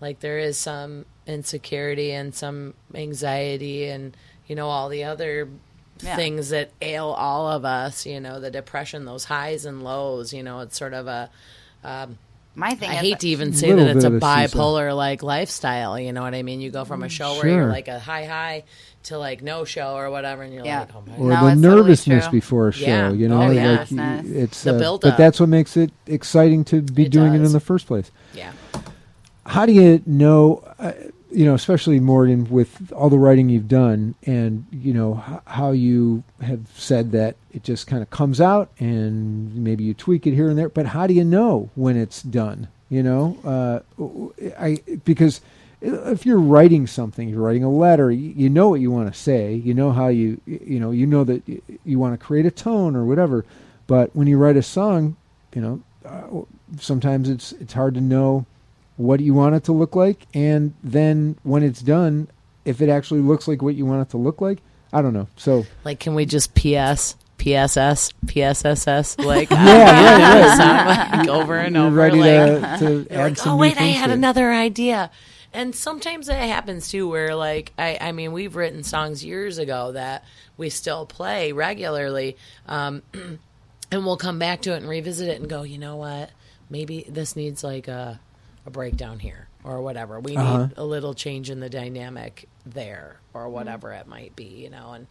[0.00, 5.48] like there is some insecurity and some anxiety and you know all the other
[6.00, 6.14] Yeah.
[6.16, 8.06] things that ail all of us.
[8.06, 10.32] You know, the depression, those highs and lows.
[10.32, 11.28] You know, it's sort of a
[11.82, 12.18] um,
[12.54, 14.58] My thing I is hate to even say that it's a of a seesaw.
[14.58, 15.98] bipolar like lifestyle.
[15.98, 16.60] You know what I mean?
[16.60, 18.64] You go from a show where you're like a high high
[19.04, 20.80] to like no show or whatever, and you're Yeah.
[20.80, 22.84] like, oh my or No, the it's totally nervousness before a show.
[22.86, 23.12] Yeah.
[23.12, 23.62] You know, Oh, like yeah.
[23.88, 24.26] you- Nervousness.
[24.36, 25.10] it's The uh, build-up.
[25.12, 28.10] but that's what makes it exciting to be It doing it in the first place.
[28.34, 28.50] yeah.
[29.46, 30.62] How do you know?
[30.78, 30.92] Uh,
[31.30, 35.72] you know, especially Morgan, with all the writing you've done, and you know h- how
[35.72, 40.34] you have said that it just kind of comes out, and maybe you tweak it
[40.34, 40.68] here and there.
[40.68, 42.68] But how do you know when it's done?
[42.90, 43.80] You know, uh,
[44.58, 45.40] I because
[45.82, 49.18] if you're writing something, you're writing a letter, you, you know what you want to
[49.18, 49.54] say.
[49.54, 51.42] You know how you you know you know that
[51.84, 53.44] you want to create a tone or whatever.
[53.86, 55.16] But when you write a song,
[55.54, 58.46] you know, uh, sometimes it's it's hard to know
[58.98, 62.28] what you want it to look like, and then when it's done,
[62.66, 64.58] if it actually looks like what you want it to look like,
[64.92, 65.28] I don't know.
[65.36, 70.56] So Like, can we just PS, PSS, PSSS, like, Yeah, right, right.
[70.56, 73.80] sound like over and you're over, ready like, to, to add like, some oh wait,
[73.80, 75.10] I had another idea.
[75.54, 79.92] And sometimes it happens too, where like I, I mean, we've written songs years ago
[79.92, 80.24] that
[80.58, 82.36] we still play regularly,
[82.66, 86.30] um, and we'll come back to it and revisit it and go, you know what,
[86.68, 88.20] maybe this needs like a,
[88.68, 90.20] a breakdown here or whatever.
[90.20, 90.66] We Uh-huh.
[90.66, 94.92] need a little change in the dynamic there or whatever it might be, you know,
[94.92, 95.06] and.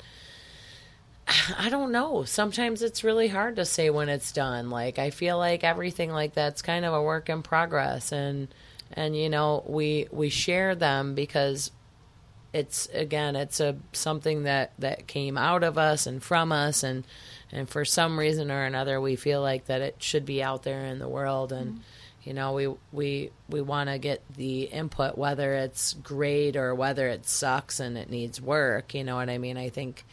[1.58, 2.24] I don't know.
[2.24, 4.70] Sometimes it's really hard to say when it's done.
[4.70, 8.48] Like I feel like everything like that's kind of a work in progress and
[8.94, 11.72] and you know, we we share them because
[12.54, 17.04] it's again, it's a something that that came out of us and from us and
[17.52, 20.86] and for some reason or another we feel like that it should be out there
[20.86, 21.82] in the world and
[22.28, 27.08] you know, we we we want to get the input whether it's great or whether
[27.08, 29.56] it sucks and it needs work, you know what I mean?
[29.56, 30.04] I think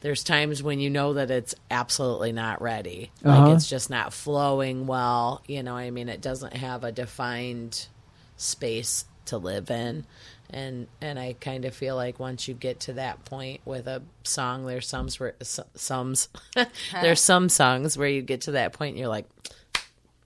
[0.00, 3.10] there's times when you know that it's absolutely not ready.
[3.24, 3.46] Uh-huh.
[3.46, 5.42] Like it's just not flowing well.
[5.48, 7.88] You know, I mean, it doesn't have a defined
[8.36, 10.06] space to live in.
[10.50, 14.02] And and I kind of feel like once you get to that point with a
[14.22, 16.14] song, there's some where some
[16.92, 19.26] there's some songs where you get to that point and you're like,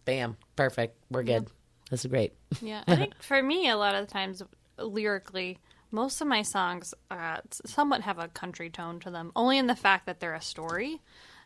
[0.05, 1.47] bam, perfect, we're good.
[1.91, 2.35] This is great.
[2.61, 4.43] Yeah, I think for me, a lot of the times,
[4.79, 5.59] lyrically,
[5.91, 9.77] most of my songs uh, somewhat have a country tone to them, only in the
[9.77, 11.01] fact that they're a story.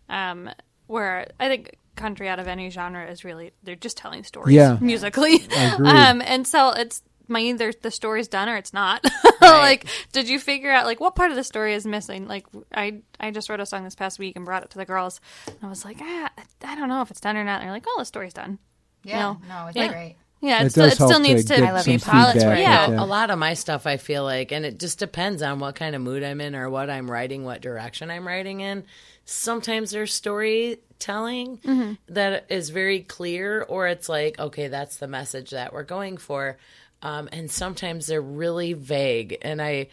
[0.08, 0.50] Um,
[0.88, 4.78] where I think country out of any genre is really they're just telling stories Yeah.
[4.80, 5.36] musically.
[5.56, 5.88] agree.
[5.88, 9.04] Um, and so it's my either the story's done or it's not.
[9.40, 12.26] like, did you figure out like what part of the story is missing?
[12.26, 14.84] Like, I I just wrote a song this past week and brought it to the
[14.84, 16.30] girls, and I was like, ah,
[16.64, 17.60] I don't know if it's done or not.
[17.60, 18.58] And they're like, oh, the story's done.
[19.04, 19.40] Yeah, No.
[19.48, 19.88] no, it's Yeah.
[19.88, 20.16] great.
[20.40, 21.98] Yeah, It it, still, it still help to needs to I love be you.
[22.00, 22.38] some polished.
[22.38, 22.58] feedback.
[22.58, 23.02] Yeah, Yeah.
[23.02, 25.94] a lot of my stuff I feel like, and it just depends on what kind
[25.94, 28.82] of mood I'm in or what I'm writing, what direction I'm writing in.
[29.24, 35.72] Sometimes there's storytelling that is very clear, or it's like, okay, that's the message that
[35.72, 36.58] we're going for.
[37.02, 39.88] Um, and sometimes they're really vague, and I.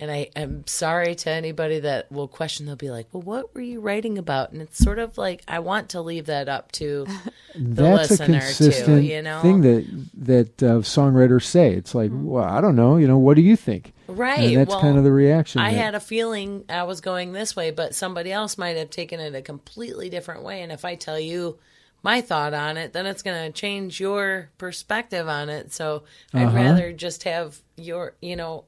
[0.00, 2.66] And I am sorry to anybody that will question.
[2.66, 5.60] They'll be like, "Well, what were you writing about?" And it's sort of like I
[5.60, 7.06] want to leave that up to
[7.54, 9.00] the That's a consistent too.
[9.06, 11.72] You know, thing that that uh, songwriters say.
[11.74, 12.96] It's like, well, I don't know.
[12.96, 13.92] You know, what do you think?
[14.08, 14.40] Right.
[14.40, 15.60] And that's well, kind of the reaction.
[15.60, 18.90] I that- had a feeling I was going this way, but somebody else might have
[18.90, 20.62] taken it a completely different way.
[20.62, 21.58] And if I tell you
[22.02, 25.72] my thought on it, then it's going to change your perspective on it.
[25.72, 26.02] So
[26.34, 26.56] I'd Uh-huh.
[26.56, 28.64] rather just have your, you know,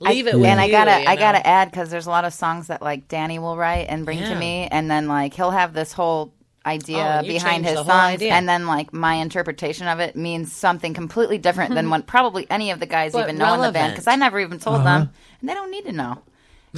[0.00, 2.32] leave it with and I gotta you I gotta add because there's a lot of
[2.34, 5.72] songs that like Danny will write and bring to me, and then like he'll have
[5.72, 6.32] this whole
[6.66, 8.32] idea Oh, behind his the songs, idea.
[8.32, 12.70] and then like my interpretation of it means something completely different than what probably any
[12.70, 14.84] of the guys But even know in the band because I never even told Uh-huh.
[15.00, 16.22] them, and they don't need to know.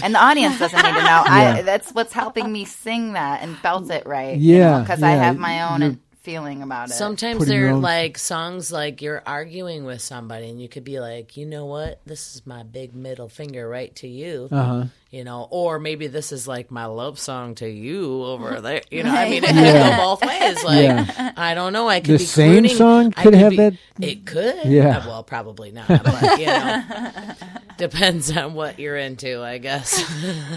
[0.03, 1.23] And the audience doesn't need to know.
[1.27, 1.57] Yeah.
[1.59, 4.37] I, that's what's helping me sing that and belt it right.
[4.37, 5.97] Yeah, because I yeah, have my own you're-
[6.27, 6.95] feeling about it.
[6.95, 10.99] Sometimes Putting they're own- like songs like you're arguing with somebody, and you could be
[10.99, 14.87] like, you know what, this is my big middle finger right to you, Uh-huh.
[15.11, 19.05] you know, or maybe this is like my love song to you over there, you
[19.05, 19.15] know.
[19.15, 19.89] I mean, it Yeah.
[19.89, 20.65] could go both ways.
[20.65, 21.33] Like, Yeah.
[21.37, 21.89] I don't know.
[21.89, 22.77] I could The be same crooning.
[22.77, 24.65] song I could have be- that- It could.
[24.67, 24.99] Yeah.
[24.99, 25.87] Uh, well, probably not.
[25.89, 26.83] But you know,
[27.79, 29.95] depends on what you're into, I guess.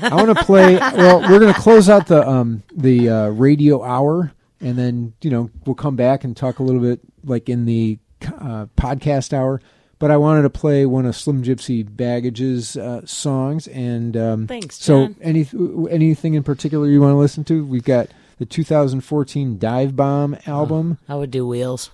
[0.02, 0.78] I want to play.
[0.78, 4.32] Well, we're going to close out the um the uh, radio hour,
[4.62, 8.00] and then you know we'll come back and talk a little bit like in the
[8.40, 9.62] uh, podcast hour.
[10.00, 14.82] But I wanted to play one of Slim Gypsy Baggage's uh, songs, and um, Thanks,
[14.82, 15.46] So, any
[15.90, 17.66] anything in particular you want to listen to?
[17.66, 18.08] We've got
[18.38, 21.00] the 2014 Dive Bomb album.
[21.10, 21.90] I would do wheels.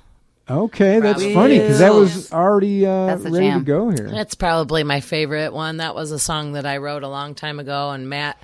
[0.47, 1.33] Okay, that's Probably.
[1.33, 4.07] funny because that was already uh, That's a ready to go here.
[4.11, 5.77] That's probably my favorite one.
[5.77, 8.37] That was a song that I wrote a long time ago, and Matt,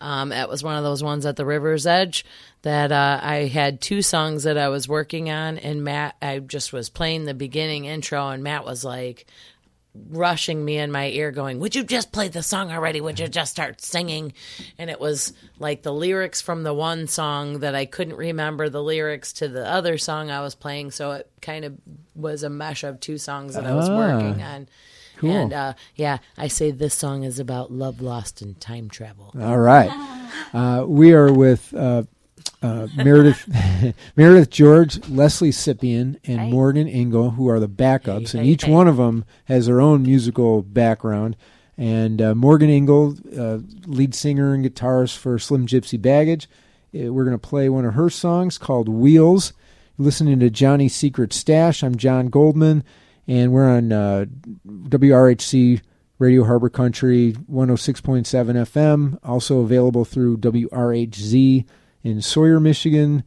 [0.00, 2.24] um, that was one of those ones at the River's Edge
[2.62, 6.72] that uh, I had two songs that I was working on, and Matt, I just
[6.72, 9.26] was playing the beginning intro, and Matt was like
[10.10, 13.00] rushing me in my ear, going, "Would you just play the song already?
[13.00, 14.32] Would you just start singing?"
[14.78, 18.82] And it was like the lyrics from the one song that I couldn't remember the
[18.82, 21.74] lyrics to the other song I was playing, so it kind of
[22.14, 23.96] was a mesh of two songs that I was Ah.
[23.96, 24.68] working on.
[25.20, 25.30] Cool.
[25.32, 29.32] And uh, yeah, I say this song is about love lost and time travel.
[29.40, 29.90] All right.
[30.54, 32.04] Uh, we are with uh,
[32.62, 33.46] uh, Meredith
[34.16, 36.50] Meredith George, Leslie Sippian, and Hey.
[36.50, 38.72] Morgan Engel, who are the backups, Hey, and hey, each hey.
[38.72, 41.36] one of them has their own musical background.
[41.76, 46.48] And uh, Morgan Engel, uh, lead singer and guitarist for Slim Gypsy Baggage,
[46.94, 49.52] uh, we're going to play one of her songs called Wheels.
[49.98, 51.82] You're listening to Johnny's Secret Stash.
[51.82, 52.84] I'm John Goldman,
[53.30, 54.24] and we're on uh,
[54.66, 55.80] WRHC
[56.18, 61.64] Radio Harbor Country 106.7 FM, also available through WRHZ
[62.02, 63.22] in Sawyer, Michigan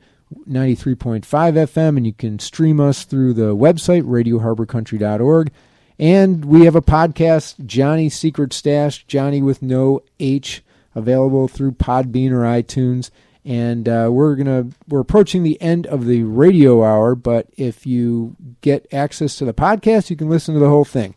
[0.46, 5.52] 93.5 FM, and you can stream us through the website radioharborcountry.org.
[5.98, 12.32] And we have a podcast, Johnny Secret Stash, Johnny with no H, available through Podbean
[12.32, 13.10] or iTunes.
[13.46, 18.38] And uh, we're gonna we're approaching the end of the radio hour, but if you
[18.62, 21.16] get access to the podcast, you can listen to the whole thing.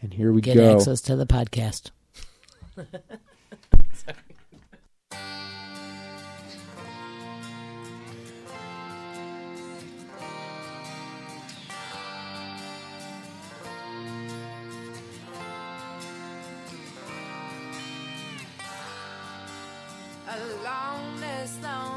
[0.00, 0.68] And here we Get go.
[0.68, 1.90] Get access to the podcast.
[21.44, 21.93] along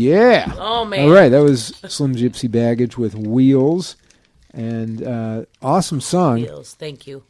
[0.00, 0.54] Yeah.
[0.56, 1.04] Oh man!
[1.04, 3.96] All right, that was Slim Gypsy Baggage with Wheels,
[4.54, 6.36] and uh, awesome song.
[6.40, 6.74] Wheels.
[6.74, 7.22] Thank you.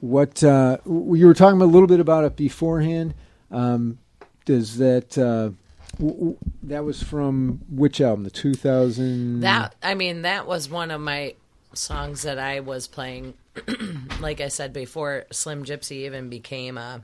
[0.00, 3.14] What uh, you were talking a little bit about it beforehand.
[3.50, 3.98] Um,
[4.44, 5.50] does that uh,
[5.98, 8.22] w- w- that was from which album?
[8.22, 9.40] The two thousand.
[9.40, 11.34] That I mean, that was one of my
[11.74, 13.34] songs that I was playing.
[14.20, 17.02] like I said before, Slim Gypsy even became a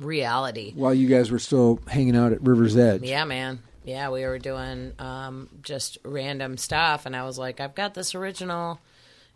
[0.00, 0.72] reality.
[0.74, 3.02] while you guys were still hanging out at River's Edge.
[3.02, 3.60] Yeah, man.
[3.84, 8.14] Yeah, we were doing um, just random stuff, and I was like, I've got this
[8.14, 8.78] original,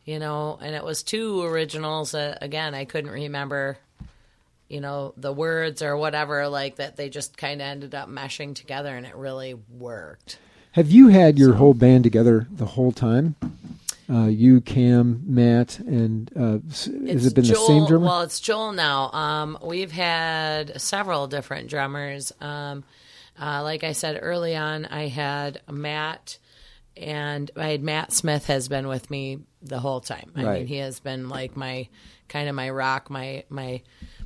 [0.05, 2.13] you know, and it was two originals.
[2.13, 3.79] That, again, I couldn't remember,
[4.69, 6.97] you know, the words or whatever, like that.
[6.97, 10.39] They just kind of ended up meshing together, and it really worked.
[10.73, 13.37] Have you had your whole band together the whole time?
[14.11, 18.07] Uh, you, Cam, Matt, and uh, has it been Joel, the same drummer?
[18.07, 19.11] Well, it's Joel now.
[19.13, 22.33] Um, we've had several different drummers.
[22.41, 22.85] Um,
[23.41, 26.39] uh, like I said early on, I had Matt,
[26.97, 30.31] and I had Matt Smith has been with me the whole time.
[30.37, 30.59] I Right.
[30.61, 31.89] mean, he has been like my
[32.29, 33.81] kind of my rock, my my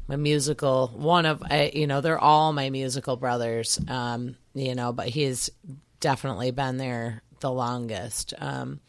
[0.09, 3.79] my musical one of I, you know they're all my musical brothers.
[3.89, 5.51] Um, you know, but he's
[6.01, 8.35] definitely been there the longest.
[8.39, 8.81] Um,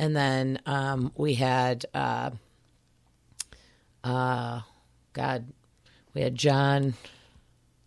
[0.00, 1.84] and then um, we had.
[1.94, 2.30] Uh,
[4.02, 4.60] uh
[5.12, 5.44] God,
[6.14, 6.94] we had John.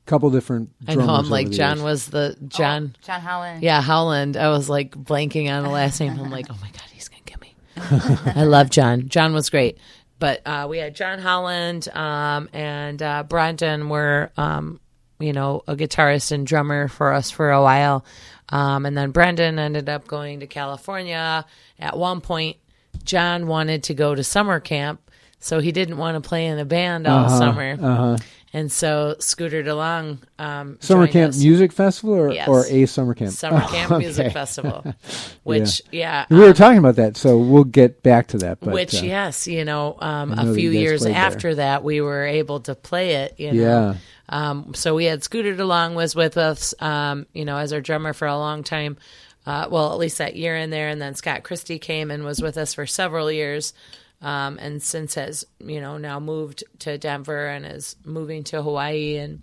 [0.05, 0.69] couple different.
[0.87, 1.83] I know I'm like John years.
[1.83, 2.95] was the John.
[3.01, 3.63] John Howland.
[3.63, 4.37] Yeah, Howland.
[4.37, 6.19] I was like blanking on the last name.
[6.19, 7.55] I'm like, oh my god, he's gonna get me.
[8.41, 9.09] I love John.
[9.09, 9.79] John was great,
[10.19, 14.79] but uh, we had John Holland um, and uh, Brenton were, um,
[15.19, 18.05] you know, a guitarist and drummer for us for a while,
[18.53, 21.45] um, and then Brendan ended up going to California.
[21.79, 22.57] At one point,
[23.03, 25.01] John wanted to go to summer camp,
[25.39, 28.17] so he didn't want to play in a band all Uh-huh, summer, uh-huh.
[28.53, 30.19] and so Scooter DeLong.
[30.37, 31.39] Um, Summer Camp us.
[31.41, 32.47] Music Festival or, Yes.
[32.47, 33.31] or a summer camp?
[33.31, 34.31] Summer Oh, Camp Music.
[34.31, 34.85] Festival,
[35.43, 38.59] which yeah, We were um, talking about that, so we'll get back to that.
[38.59, 41.21] But, which uh, yes, you know, um, know a few years played there.
[41.21, 43.33] after that, we were able to play it.
[43.39, 43.95] You know, Yeah.
[44.29, 48.13] Um, so we had Scooter DeLong was with us, um, you know, as our drummer
[48.13, 48.97] for a long time.
[49.45, 52.41] Uh, well, at least that year in there, and then Scott Christie came and was
[52.41, 53.73] with us for several years,
[54.21, 59.17] um, and since has you know now moved to Denver and is moving to Hawaii,
[59.17, 59.41] and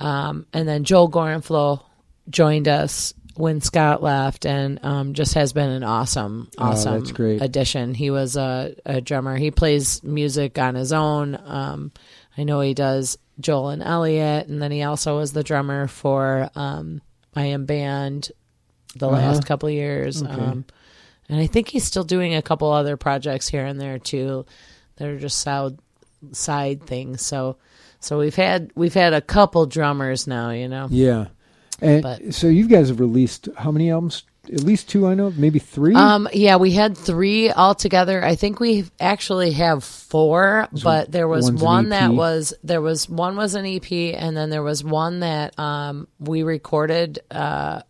[0.00, 1.82] um, and then Joel Gorenflo
[2.30, 7.42] joined us when Scott left, and um, just has been an awesome, Oh, awesome great.
[7.42, 7.92] addition.
[7.92, 9.36] He was a, a drummer.
[9.36, 11.38] He plays music on his own.
[11.44, 11.92] Um,
[12.38, 16.50] I know he does Joel and Elliot, and then he also was the drummer for
[16.54, 17.00] um,
[17.34, 18.30] I Am Band
[18.94, 19.16] the Uh-huh.
[19.16, 20.22] last couple years.
[20.22, 20.64] Um,
[21.28, 24.46] and I think he's still doing a couple other projects here and there too.
[24.96, 25.76] that are just side
[26.32, 27.20] side things.
[27.20, 27.56] So
[28.00, 30.88] so we've had we've had a couple drummers now, you know.
[30.90, 31.26] Yeah.
[31.82, 34.22] And But- so you guys have released how many albums?
[34.52, 35.32] At least two, I know.
[35.36, 35.94] Maybe three.
[35.94, 38.24] Um, yeah, we had three altogether.
[38.24, 43.36] I think we actually have four, but there was one that was there was one
[43.36, 47.82] was an EP, and then there was one that um, we recorded uh,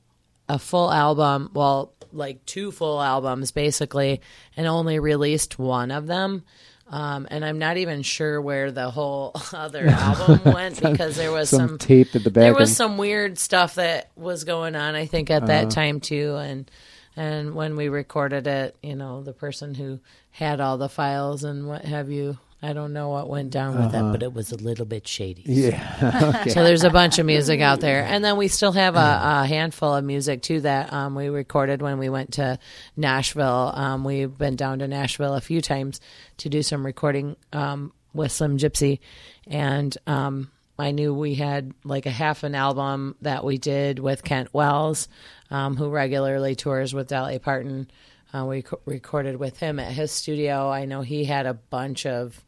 [0.48, 1.50] a full album.
[1.54, 4.20] Well, like two full albums basically,
[4.56, 6.44] and only released one of them.
[6.88, 11.48] Um, and I'm not even sure where the whole other album went because there was
[11.50, 12.42] Some, some, tape at the back.
[12.42, 14.94] there was and- some weird stuff that was going on.
[14.94, 15.70] I think at that Uh-huh.
[15.70, 16.70] time too, and
[17.16, 19.98] and when we recorded it, you know, the person who
[20.30, 22.38] had all the files and what have you.
[22.62, 25.42] I don't know what went down with that, but it was a little bit shady.
[25.44, 26.32] yeah.
[26.40, 26.50] okay.
[26.50, 29.46] So there's a bunch of music out there, and then we still have a, a
[29.46, 32.58] handful of music too that um, we recorded when we went to
[32.96, 33.72] Nashville.
[33.74, 36.00] Um, we've been down to Nashville a few times
[36.38, 39.00] to do some recording um, with Slim Gypsy,
[39.46, 44.24] and um, I knew we had like a half an album that we did with
[44.24, 45.08] Kent Wells,
[45.50, 47.90] um, who regularly tours with Dolly Parton.
[48.36, 50.68] Uh, we co- recorded with him at his studio.
[50.70, 52.44] I know he had a bunch of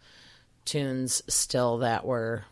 [0.64, 2.44] tunes still that were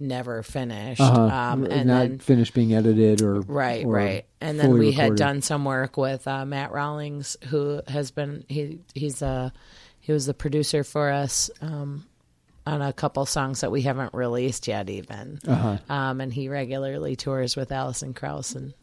[0.00, 1.00] never finished.
[1.00, 1.22] Uh-huh.
[1.22, 5.16] Um, and not then finished being edited or right, or right, and then we had
[5.16, 9.52] done some work with uh, Matt Rollings, who has been he he's a
[10.00, 11.50] he was the producer for us.
[11.60, 12.04] Um,
[12.66, 15.78] on a couple songs that we haven't released yet, even, Uh-huh.
[15.88, 18.74] um, and he regularly tours with Alison Krauss and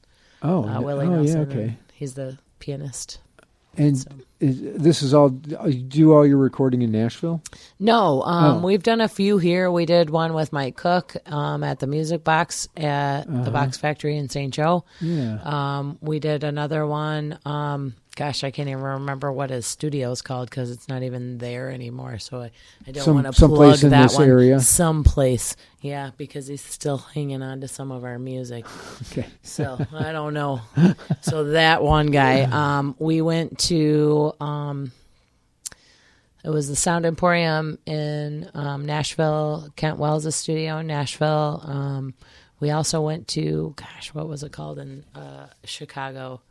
[0.42, 1.40] Oh, uh, Willie oh yeah, Nelson.
[1.42, 1.62] okay.
[1.66, 3.20] and He's the pianist.
[3.78, 4.06] And
[4.46, 5.32] is, this is all.
[5.68, 7.42] You do all your recording in Nashville?
[7.80, 8.66] No, um, Oh.
[8.66, 9.72] we've done a few here.
[9.72, 13.44] We did one with Mike Cook um, at the Music Box at Uh-huh.
[13.44, 14.54] the Box Factory in St.
[14.54, 14.86] Joe.
[15.02, 15.40] Yeah.
[15.44, 17.38] Um, we did another one.
[17.46, 21.38] Um, gosh, I can't even remember what his studio is called because it's not even
[21.38, 22.18] there anymore.
[22.20, 22.52] So I,
[22.88, 24.30] I don't want to plug in that this one.
[24.30, 24.60] area?
[24.62, 28.66] Someplace, yeah, because he's still hanging on to some of our music.
[29.12, 29.26] okay.
[29.44, 30.62] So I don't know.
[31.22, 32.44] So that one guy,
[32.80, 34.32] um, we went to.
[34.40, 34.92] Um,
[36.44, 39.70] it was the Sound Emporium in um, Nashville.
[39.76, 41.62] Kent Wells' studio in Nashville.
[41.64, 42.14] Um,
[42.60, 46.42] we also went to, gosh, what was it called in uh, Chicago?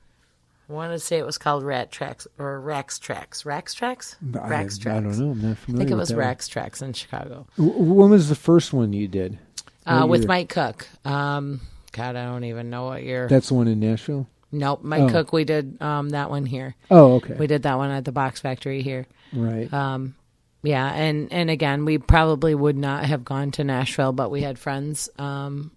[0.68, 3.44] I want to say it was called Rat Tracks or Rax Trax.
[3.44, 4.16] Rax Trax?
[4.34, 5.04] I, Rax I Tracks.
[5.04, 5.30] don't know.
[5.32, 5.82] I'm not familiar.
[5.82, 6.18] I think it was one.
[6.18, 7.46] Rax Trax in Chicago.
[7.56, 9.38] When was the first one you did?
[9.86, 10.26] Uh, with?
[10.26, 10.88] Mike Cook.
[11.04, 11.60] Um,
[11.92, 13.28] God, I don't even know what year.
[13.28, 14.26] That's the one in Nashville.
[14.54, 15.08] Nope, Mike Oh.
[15.10, 15.32] Cook.
[15.32, 16.74] We did um, that one here.
[16.90, 17.34] Oh, okay.
[17.34, 19.06] We did that one at the Box Factory here.
[19.32, 19.72] right.
[19.72, 20.14] Um,
[20.62, 24.58] yeah, and and again, we probably would not have gone to Nashville, but we had
[24.58, 25.72] friends um,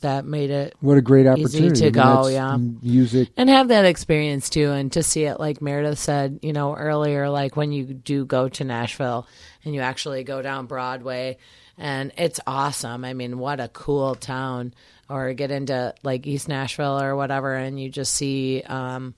[0.00, 2.56] that made it what a great opportunity to go, yeah.
[2.56, 3.30] Music.
[3.36, 7.28] and have that experience too, and to see it like Meredith said, you know, earlier,
[7.30, 9.26] like when you do go to Nashville
[9.64, 11.38] and you actually go down Broadway,
[11.78, 13.04] and it's awesome.
[13.04, 14.74] I mean, what a cool town!
[15.08, 18.62] Or get into like East Nashville or whatever, and you just see.
[18.62, 19.14] Um,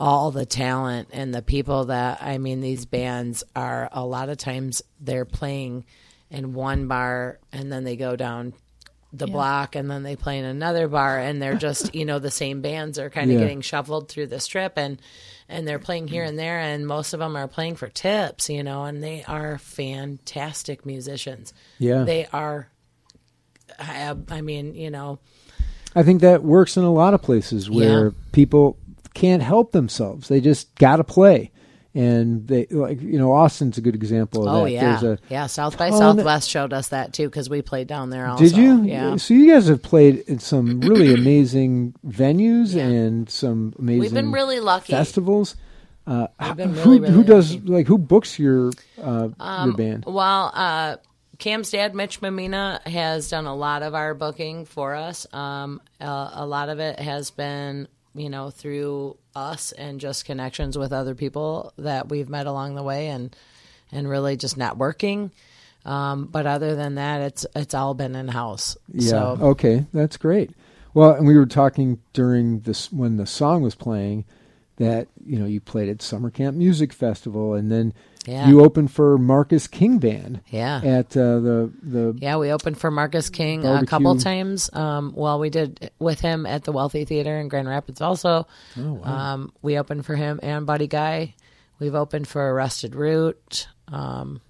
[0.00, 4.36] all the talent and the people that I mean these bands are a lot of
[4.36, 5.84] times they're playing
[6.28, 8.52] in one bar and then they go down
[9.12, 12.32] the block and then they play in another bar and they're just you know the
[12.32, 13.42] same bands are kind of Yeah.
[13.44, 15.00] getting shuffled through the strip and
[15.52, 18.62] and they're playing here and there and most of them are playing for tips you
[18.62, 22.02] know and they are fantastic musicians Yeah.
[22.04, 22.68] they are
[23.78, 25.18] I, I mean you know
[25.94, 28.10] I think that works in a lot of places where Yeah.
[28.32, 28.78] people
[29.12, 30.28] can't help themselves.
[30.28, 31.50] They just got to play.
[31.94, 34.70] And they like you know Austin's a good example of oh that.
[34.70, 38.42] yeah yeah south by southwest showed us that too because we played down there also
[38.42, 38.82] Did you?
[38.84, 44.14] yeah So you guys have played in some really amazing venues and some amazing we've
[44.14, 45.54] been really lucky festivals.
[46.06, 47.66] Uh, We've who, really, really who does lucky.
[47.68, 48.70] like who books your
[49.00, 50.04] uh, Um, your band?
[50.06, 50.96] Well, uh,
[51.38, 55.26] Cam's dad, Mitch Mamina, has done a lot of our booking for us.
[55.32, 60.76] Um, a, a lot of it has been, you know, through us and just connections
[60.76, 63.34] with other people that we've met along the way, and
[63.90, 65.30] and really just networking.
[65.84, 68.76] Um, but other than that, it's it's all been in house.
[68.92, 69.10] Yeah.
[69.10, 70.50] So Okay, that's great.
[70.94, 74.24] Well, and we were talking during this when the song was playing
[74.76, 77.94] that you know you played at Summer Camp Music Festival, and then
[78.24, 78.46] Yeah.
[78.48, 80.80] you opened for Marcus King Band yeah.
[80.84, 84.70] at uh, the the Yeah, we opened for Marcus King a couple times.
[84.72, 88.00] Um, well, we did with him at the Wealthy Theater in Grand Rapids.
[88.00, 88.46] Also,
[88.78, 91.34] Oh, um, we opened for him and Buddy Guy.
[91.80, 93.66] We've opened for a Rusted Root.
[93.88, 94.40] Um,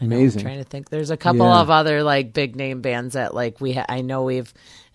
[0.00, 0.42] I know, I'm Amazing.
[0.42, 0.88] trying to think.
[0.88, 1.60] There's a couple Yeah.
[1.60, 3.74] of other like big name bands that like we.
[3.74, 4.52] Ha- I know we've.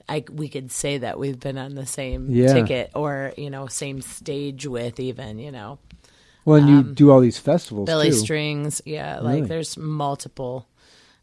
[0.10, 2.54] I we could say that we've been on the same Yeah.
[2.54, 5.80] ticket or you know same stage with even you know
[6.46, 8.16] well, and you do all these festivals um, Billy too.
[8.18, 8.82] Strings.
[8.86, 9.42] Yeah, Really?
[9.42, 10.68] like there's multiple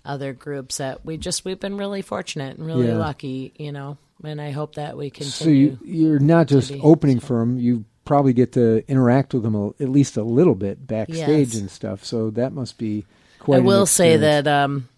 [0.05, 2.99] other groups that we just we've been really fortunate and really Yeah.
[2.99, 3.97] lucky, you know.
[4.25, 5.79] And I hope that we So continue.
[5.85, 9.69] you you're not just opening for them; you probably get to interact with them a,
[9.81, 11.61] at least a little bit backstage Yes.
[11.61, 12.05] and stuff.
[12.05, 13.05] So that must be
[13.39, 13.59] quite.
[13.59, 14.89] I will say that um,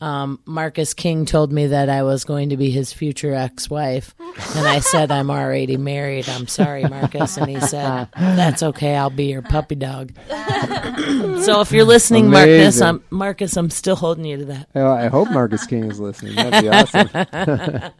[0.00, 4.14] um, Marcus King told me that I was going to be his future ex-wife,
[4.54, 6.28] and I said I'm already married.
[6.28, 8.94] I'm sorry, Marcus, and he said that's okay.
[8.96, 10.12] I'll be your puppy dog.
[10.28, 13.56] so if you're listening, Marcus, I'm Marcus.
[13.56, 14.68] I'm still holding you to that.
[14.74, 16.36] Well, I hope Marcus King is listening.
[16.36, 17.08] That'd be awesome.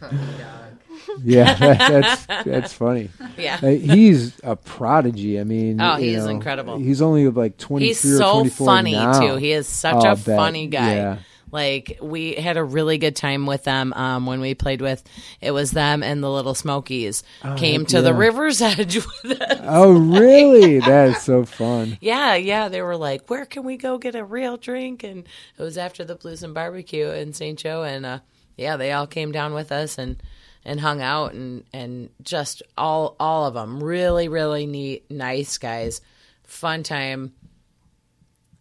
[1.24, 1.78] yeah, that,
[2.26, 3.10] that's that's funny.
[3.36, 3.58] Yeah.
[3.62, 5.40] Uh, he's a prodigy.
[5.40, 6.78] I mean, Oh, he's know, incredible.
[6.78, 9.18] He's only like twenty He's three or so funny now.
[9.20, 9.36] too.
[9.36, 10.36] He is such Oh, a I'll bet.
[10.36, 10.94] funny guy.
[10.96, 11.18] Yeah.
[11.50, 15.02] Like we had a really good time with them um, when we played with.
[15.40, 17.22] It was them and the Little Smokies
[17.56, 18.14] came to the Oh.
[18.14, 19.60] River's Edge with us.
[19.62, 20.78] Oh, really?
[20.80, 21.96] that is so fun.
[22.00, 22.68] Yeah, yeah.
[22.68, 25.26] They were like, "Where can we go get a real drink?" And
[25.58, 27.58] it was after the Blues and Barbecue in St.
[27.58, 28.18] Joe, and uh,
[28.56, 30.22] yeah, they all came down with us and
[30.64, 36.00] and hung out and and just all all of them really really neat, nice guys,
[36.44, 37.32] fun time,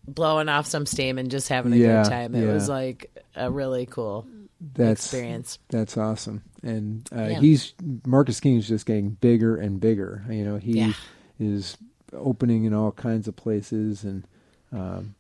[0.08, 2.36] blowing off some steam and just having a Yeah, good time.
[2.36, 2.54] It yeah.
[2.54, 4.26] was like a really cool
[4.74, 5.60] That's experience.
[5.70, 6.44] That's awesome.
[6.64, 7.40] And uh, Yeah.
[7.40, 7.74] he's
[8.06, 10.24] Marcus King is just getting bigger and bigger.
[10.30, 10.94] You know, he
[11.40, 11.78] is
[12.14, 14.24] opening in all kinds of places, and
[14.72, 15.14] um,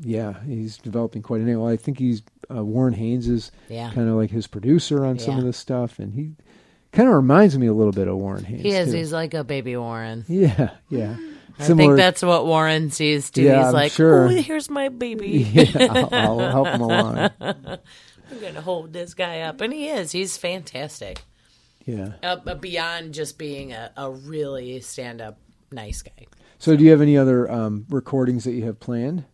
[0.00, 1.58] yeah, he's developing quite a name.
[1.60, 2.22] Well, I think he's
[2.54, 3.90] uh, Warren Haynes is Yeah.
[3.92, 6.32] kind of like his producer on some of this stuff, and he
[6.92, 8.62] kind of reminds me a little bit of Warren Haynes.
[8.62, 8.90] He is.
[8.90, 8.96] too.
[8.98, 10.24] He's like a baby Warren.
[10.28, 11.16] yeah, yeah.
[11.58, 13.42] I think that's what Warren sees too.
[13.42, 14.24] Yeah, He's I'm like, sure.
[14.24, 17.16] "Oh, here's my baby." yeah, I'll, I'll help him along.
[17.40, 20.12] I'm gonna hold this guy up, and he is.
[20.12, 21.22] He's fantastic.
[21.84, 22.12] Yeah.
[22.22, 25.38] Uh, beyond just being a, a really stand-up
[25.70, 26.26] nice guy.
[26.58, 29.24] So, do you have any other um, recordings that you have planned?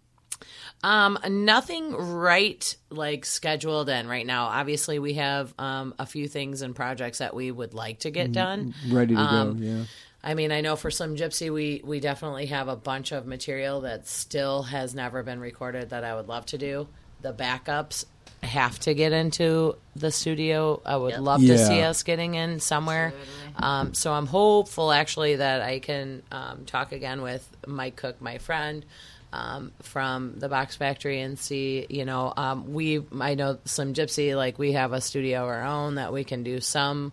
[0.83, 4.47] Um, nothing right like scheduled in right now.
[4.47, 8.33] Obviously, we have um a few things and projects that we would like to get
[8.33, 8.75] done.
[8.89, 9.65] Ready to Um, go?
[9.65, 9.83] Yeah.
[10.23, 13.83] I mean, I know for Slim Gypsy, we we definitely have a bunch of material
[13.83, 16.89] that still has never been recorded that I would love to do.
[17.23, 18.05] The backups
[18.43, 20.81] have to get into the studio.
[20.85, 23.13] I would love to see us getting in somewhere.
[23.57, 28.39] Um, so I'm hopeful actually that I can um, talk again with Mike Cook, my
[28.39, 28.85] friend.
[29.33, 34.35] Um, from the Box Factory and see, you know, um, we I know Slim Gypsy
[34.35, 37.13] like we have a studio of our own that we can do some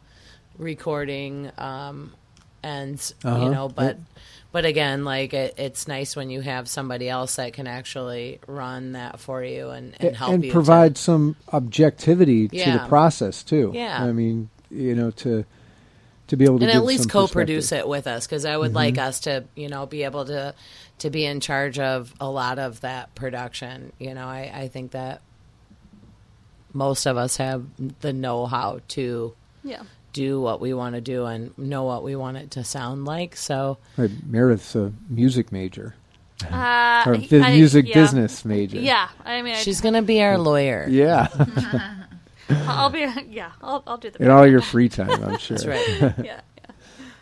[0.58, 2.12] recording um,
[2.68, 3.44] and Uh-huh.
[3.46, 3.98] you know but
[4.52, 8.94] but again like it, it's nice when you have somebody else that can actually run
[8.94, 13.44] that for you and, and help and you provide to, some objectivity to the process
[13.44, 13.72] too.
[13.74, 14.04] Yeah.
[14.04, 15.46] I mean, you know, to
[16.28, 18.58] to be able to and give at least some co-produce it with us because I
[18.58, 20.54] would like us to you know be able to
[21.00, 24.92] to be in charge of a lot of that production you know I, I think
[24.92, 25.22] that
[26.74, 27.66] most of us have
[28.02, 29.84] the know-how to Yeah.
[30.18, 33.36] Do what we want to do and know what we want it to sound like
[33.36, 35.96] so Right, Meredith's a music major
[36.44, 37.94] Uh, or I- bu- I- music yeah.
[38.02, 38.80] business major.
[38.80, 41.28] Yeah, I mean, I, she's gonna be our lawyer Yeah,
[42.50, 43.06] I'll be.
[43.30, 44.24] Yeah, I'll, I'll do the.
[44.24, 45.58] in all your free time, I'm sure.
[45.58, 46.40] that's right yeah, yeah.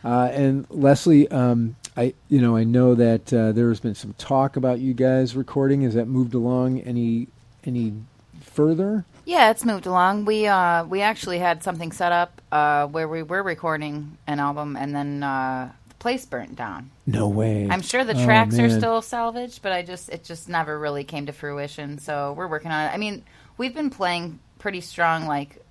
[0.03, 4.13] Uh, and Leslie, um, I you know I know that uh, there has been some
[4.19, 5.81] talk about you guys recording.
[5.81, 7.27] Has that moved along any
[7.63, 7.93] any
[8.41, 9.05] further?
[9.26, 10.26] Yeah, it's moved along.
[10.26, 14.76] We uh we actually had something set up uh where we were recording an album
[14.76, 16.91] and then uh the place burnt down.
[17.07, 17.68] No way.
[17.69, 18.69] I'm sure the Oh, tracks are man.
[18.69, 21.97] still salvaged, but I just it just never really came to fruition.
[21.97, 22.93] So we're working on it.
[22.93, 23.23] I mean,
[23.57, 25.64] we've been playing pretty strong like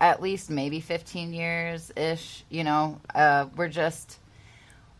[0.00, 3.00] at least maybe 15 years ish, you know.
[3.14, 4.18] Uh we're just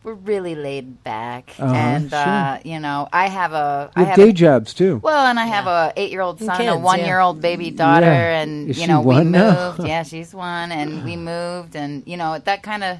[0.03, 4.15] we're really laid back Uh-huh, and uh you know, I have a I You have
[4.15, 5.01] have day a, jobs too.
[5.01, 8.41] well, and I have a eight-year-old son, kids, a one-year-old baby daughter, Yeah.
[8.41, 9.75] and Is you she know we one now?
[9.77, 9.83] moved.
[9.87, 12.99] yeah, she's one, and we moved, and you know that kind of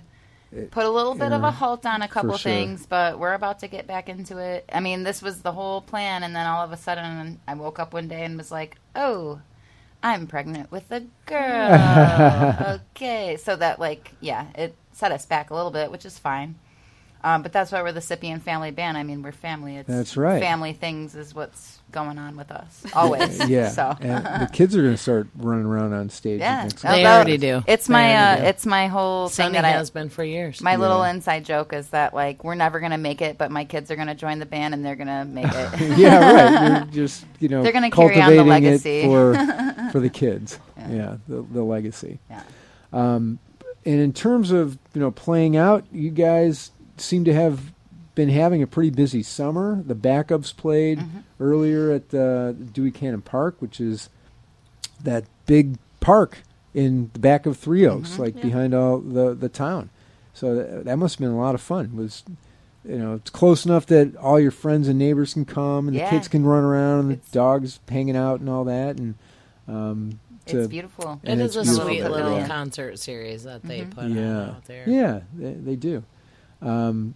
[0.71, 2.51] put a little bit of a halt on a couple sure.
[2.51, 2.85] things.
[2.85, 4.65] But we're about to get back into it.
[4.71, 7.79] I mean, this was the whole plan, and then all of a sudden, I woke
[7.79, 9.41] up one day and was like, "Oh,
[10.03, 15.55] I'm pregnant with a girl." okay, so that like, yeah, it set us back a
[15.55, 16.55] little bit, which is fine.
[17.23, 18.97] Um, but that's why we're the Sippian family band.
[18.97, 19.77] I mean, we're family.
[19.77, 20.41] It's That's right.
[20.41, 23.37] Family things is what's going on with us always.
[23.47, 26.39] yeah, So and the kids are going to start running around on stage.
[26.41, 27.63] yeah, They Although, already do.
[27.65, 28.43] It's They my uh, do.
[28.43, 31.71] it's my whole thing Sunny that I has been for years my little inside joke
[31.71, 34.45] is that like we're never gonna make it, but my kids are gonna join the
[34.45, 35.97] band and they're gonna make it.
[35.97, 36.31] yeah,
[36.79, 36.93] right.
[36.93, 39.01] You're just you know They're gonna carry on the legacy.
[39.01, 39.35] it for
[39.91, 40.59] for the kids.
[40.89, 42.19] Yeah, the the legacy.
[42.29, 42.41] Yeah.
[42.91, 43.39] Um,
[43.85, 47.71] and in terms of you know playing out, you guys seem to have
[48.15, 49.81] been having a pretty busy summer.
[49.85, 51.19] The backups played Mm-hmm.
[51.39, 54.09] earlier at uh, Dewey Cannon Park, which is
[55.03, 56.39] that big park
[56.73, 58.21] in the back of Three Oaks, Mm-hmm.
[58.21, 59.89] like behind all the the town.
[60.33, 61.85] So that, that must have been a lot of fun.
[61.85, 62.23] It Was
[62.85, 66.05] you know it's close enough that all your friends and neighbors can come and Yeah.
[66.05, 69.15] the kids can run around and the It's- dogs hanging out and all that and
[69.67, 71.21] um, to- It's beautiful.
[71.23, 72.45] And it it's is a beautiful sweet little way.
[72.47, 74.83] concert series that they put yeah on out there.
[74.87, 76.03] yeah they, they do
[76.63, 77.15] um,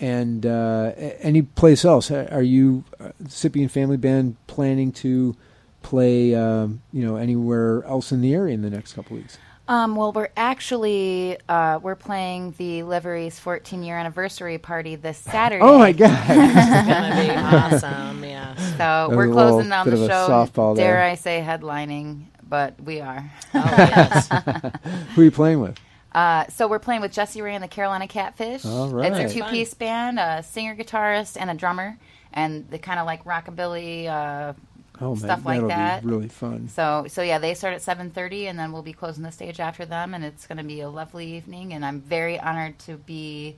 [0.00, 5.36] and uh, any place else are are you uh, Sippian Family Band planning to
[5.82, 9.38] play um, you know anywhere else in the area in the next couple weeks
[9.68, 15.62] Um, well, we're actually uh, we're playing the livery's 14 year anniversary party this Saturday.
[15.62, 18.24] oh my god It's gonna be awesome.
[18.24, 18.54] Yeah.
[18.76, 20.28] So A we're little closing down bit the of a show.
[20.28, 21.02] softball Dare there.
[21.02, 22.24] I say headlining?
[22.46, 23.30] But we are.
[23.54, 24.28] Oh yes.
[25.14, 25.78] who are you playing with
[26.14, 28.64] Uh, so we're playing with Jesse Ray and the Carolina Catfish.
[28.64, 29.12] All right.
[29.12, 31.98] It's a two-piece band, a singer, guitarist, and a drummer,
[32.32, 34.06] and they kind of like rockabilly.
[34.06, 34.52] Uh,
[35.00, 36.02] oh man Stuff like that'll that.
[36.02, 39.24] be really fun so, so yeah, they start at 7:30, and then we'll be closing
[39.24, 41.72] the stage after them, and it's going to be a lovely evening.
[41.72, 43.56] And I'm very honored to be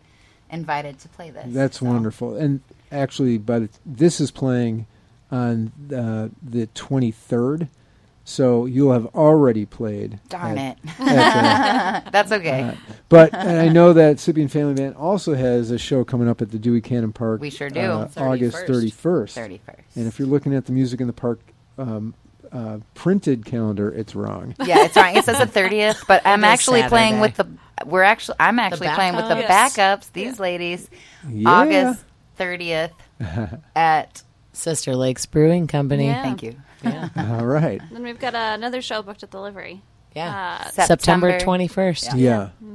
[0.51, 1.45] invited to play this.
[1.49, 2.37] That's So, wonderful.
[2.37, 2.61] And
[2.91, 4.87] actually, but this is playing
[5.31, 7.69] on uh, the 23rd,
[8.28, 10.19] so you'll have already played.
[10.28, 10.90] Darn at- it.
[11.01, 12.62] at, uh, That's okay.
[12.62, 12.74] uh,
[13.09, 16.51] but and I know that Sippian Family Band also has a show coming up at
[16.51, 17.40] the Dewey Cannon Park.
[17.40, 17.81] We sure do.
[17.81, 18.93] uh, August 31st.
[18.97, 19.61] 31st.
[19.61, 19.81] 31st.
[19.94, 21.39] And if you're looking at the Music in the Park
[21.78, 22.15] um,
[22.51, 24.57] uh, printed calendar, it's wrong.
[24.65, 25.15] Yeah, it's wrong.
[25.16, 27.47] It says the thirtieth, but I'm is actually playing with the.
[27.85, 28.36] We're actually.
[28.40, 29.77] I'm actually playing with the backups?
[29.77, 30.12] backups.
[30.12, 30.90] These ladies,
[31.28, 31.48] Yeah.
[31.51, 32.05] August
[32.36, 32.90] thirtieth
[33.77, 34.23] at.
[34.57, 36.07] Sister Lakes Brewing Company.
[36.07, 36.23] Yeah.
[36.23, 36.57] Thank you.
[36.83, 37.09] Yeah.
[37.39, 37.81] All right.
[37.93, 39.83] Then we've got uh, another show booked at the livery.
[40.15, 40.59] Yeah.
[40.65, 42.05] Uh, September twenty first.
[42.16, 42.49] Yeah.
[42.62, 42.70] Yeah.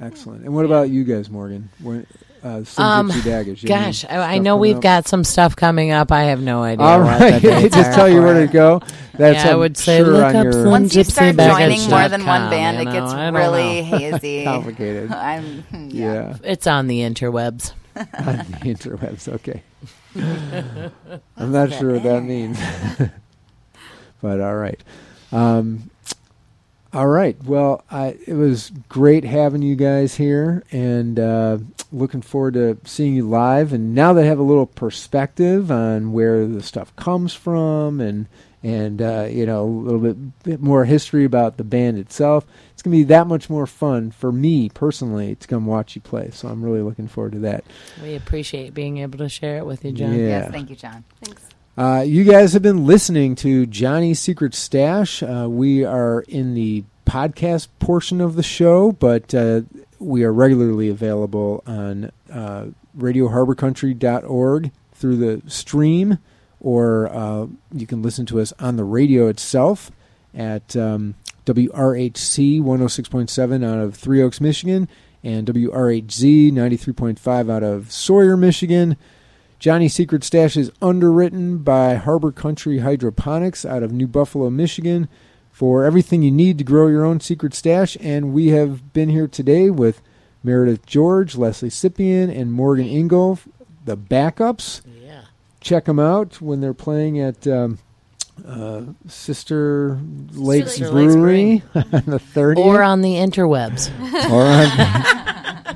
[0.00, 0.44] Excellent.
[0.44, 1.70] And what about you guys, Morgan?
[1.80, 2.04] When,
[2.42, 3.62] uh, some Um, Gypsy Daggers.
[3.62, 4.82] You have any Gosh, I, I know we've up?
[4.82, 6.10] got some stuff coming up.
[6.10, 6.84] I have no idea.
[6.84, 8.82] All right, what the just tell you where to go.
[9.14, 11.90] That's Yeah, I would say sure look on up your Once you start gypsybaggers.com, joining
[11.90, 13.98] more than one you band, it gets really know.
[13.98, 14.44] hazy.
[14.44, 15.12] complicated.
[15.12, 15.86] I'm yeah.
[16.32, 17.72] yeah, It's on the interwebs.
[17.96, 19.28] on the interwebs.
[19.28, 19.62] Okay,
[21.36, 22.58] I'm not sure what that means,
[24.22, 24.82] but all right.
[25.30, 25.90] Um,
[26.92, 27.36] all right.
[27.44, 31.58] Well, I, it was great having you guys here, and uh,
[31.92, 33.72] looking forward to seeing you live.
[33.72, 38.26] And now that I have a little perspective on where the stuff comes from, and
[38.64, 42.82] and uh, you know a little bit, bit more history about the band itself, it's
[42.82, 46.30] gonna be that much more fun for me personally to come watch you play.
[46.32, 47.64] So I'm really looking forward to that.
[48.02, 50.18] We appreciate being able to share it with you, John.
[50.18, 50.26] Yeah.
[50.26, 51.04] Yes, thank you, John.
[51.22, 51.42] Thanks.
[51.76, 55.22] Uh, you guys have been listening to Johnny's Secret Stash.
[55.22, 59.62] Uh, we are in the podcast portion of the show, but uh,
[59.98, 62.66] we are regularly available on uh,
[62.96, 66.18] RadioHarborCountry.org through the stream,
[66.64, 69.90] or uh, you can listen to us on the radio itself
[70.34, 71.14] at um,
[71.44, 74.88] WRHC 106.7 out of Three Oaks, Michigan,
[75.22, 78.96] and WRHZ 93.5 out of Sawyer, Michigan.
[79.58, 85.06] Johnny Secret Stash is underwritten by Harbor Country Hydroponics out of New Buffalo, Michigan,
[85.52, 87.96] for everything you need to grow your own secret stash.
[88.00, 90.00] And we have been here today with
[90.42, 93.38] Meredith George, Leslie Sippian, and Morgan Ingle,
[93.84, 94.80] the backups.
[95.02, 95.23] Yeah.
[95.64, 97.78] Check them out when they're playing at um,
[98.46, 99.98] uh, Sister
[100.32, 102.58] Lakes Sister Lakes Brewery on the 30th.
[102.58, 103.88] Or on the interwebs.
[104.30, 105.24] Or on-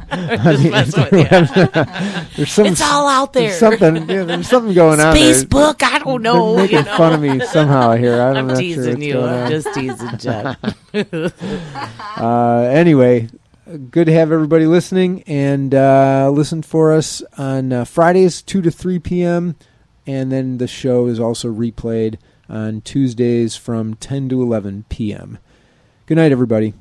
[0.11, 2.37] on the interwebs.
[2.37, 3.49] There's some It's all out there.
[3.49, 3.97] there's something.
[4.09, 5.15] Yeah, there's something going on.
[5.15, 5.35] there.
[5.35, 6.57] Facebook, I don't know.
[6.57, 6.63] They're know.
[6.63, 6.97] making you know.
[6.97, 8.21] fun of me somehow here.
[8.21, 9.13] I'm I'm not sure teasing what's you.
[9.15, 10.57] going I'm just teasing, Jeff.
[12.21, 13.29] Uh, anyway,
[13.91, 18.71] good to have everybody listening and uh, listen for us on uh, Fridays, 2 to
[18.71, 19.57] 3 p.m.
[20.09, 22.17] And then the show is also replayed
[22.49, 25.39] on Tuesdays from 10 to 11 p.m.
[26.07, 26.73] Good night, everybody.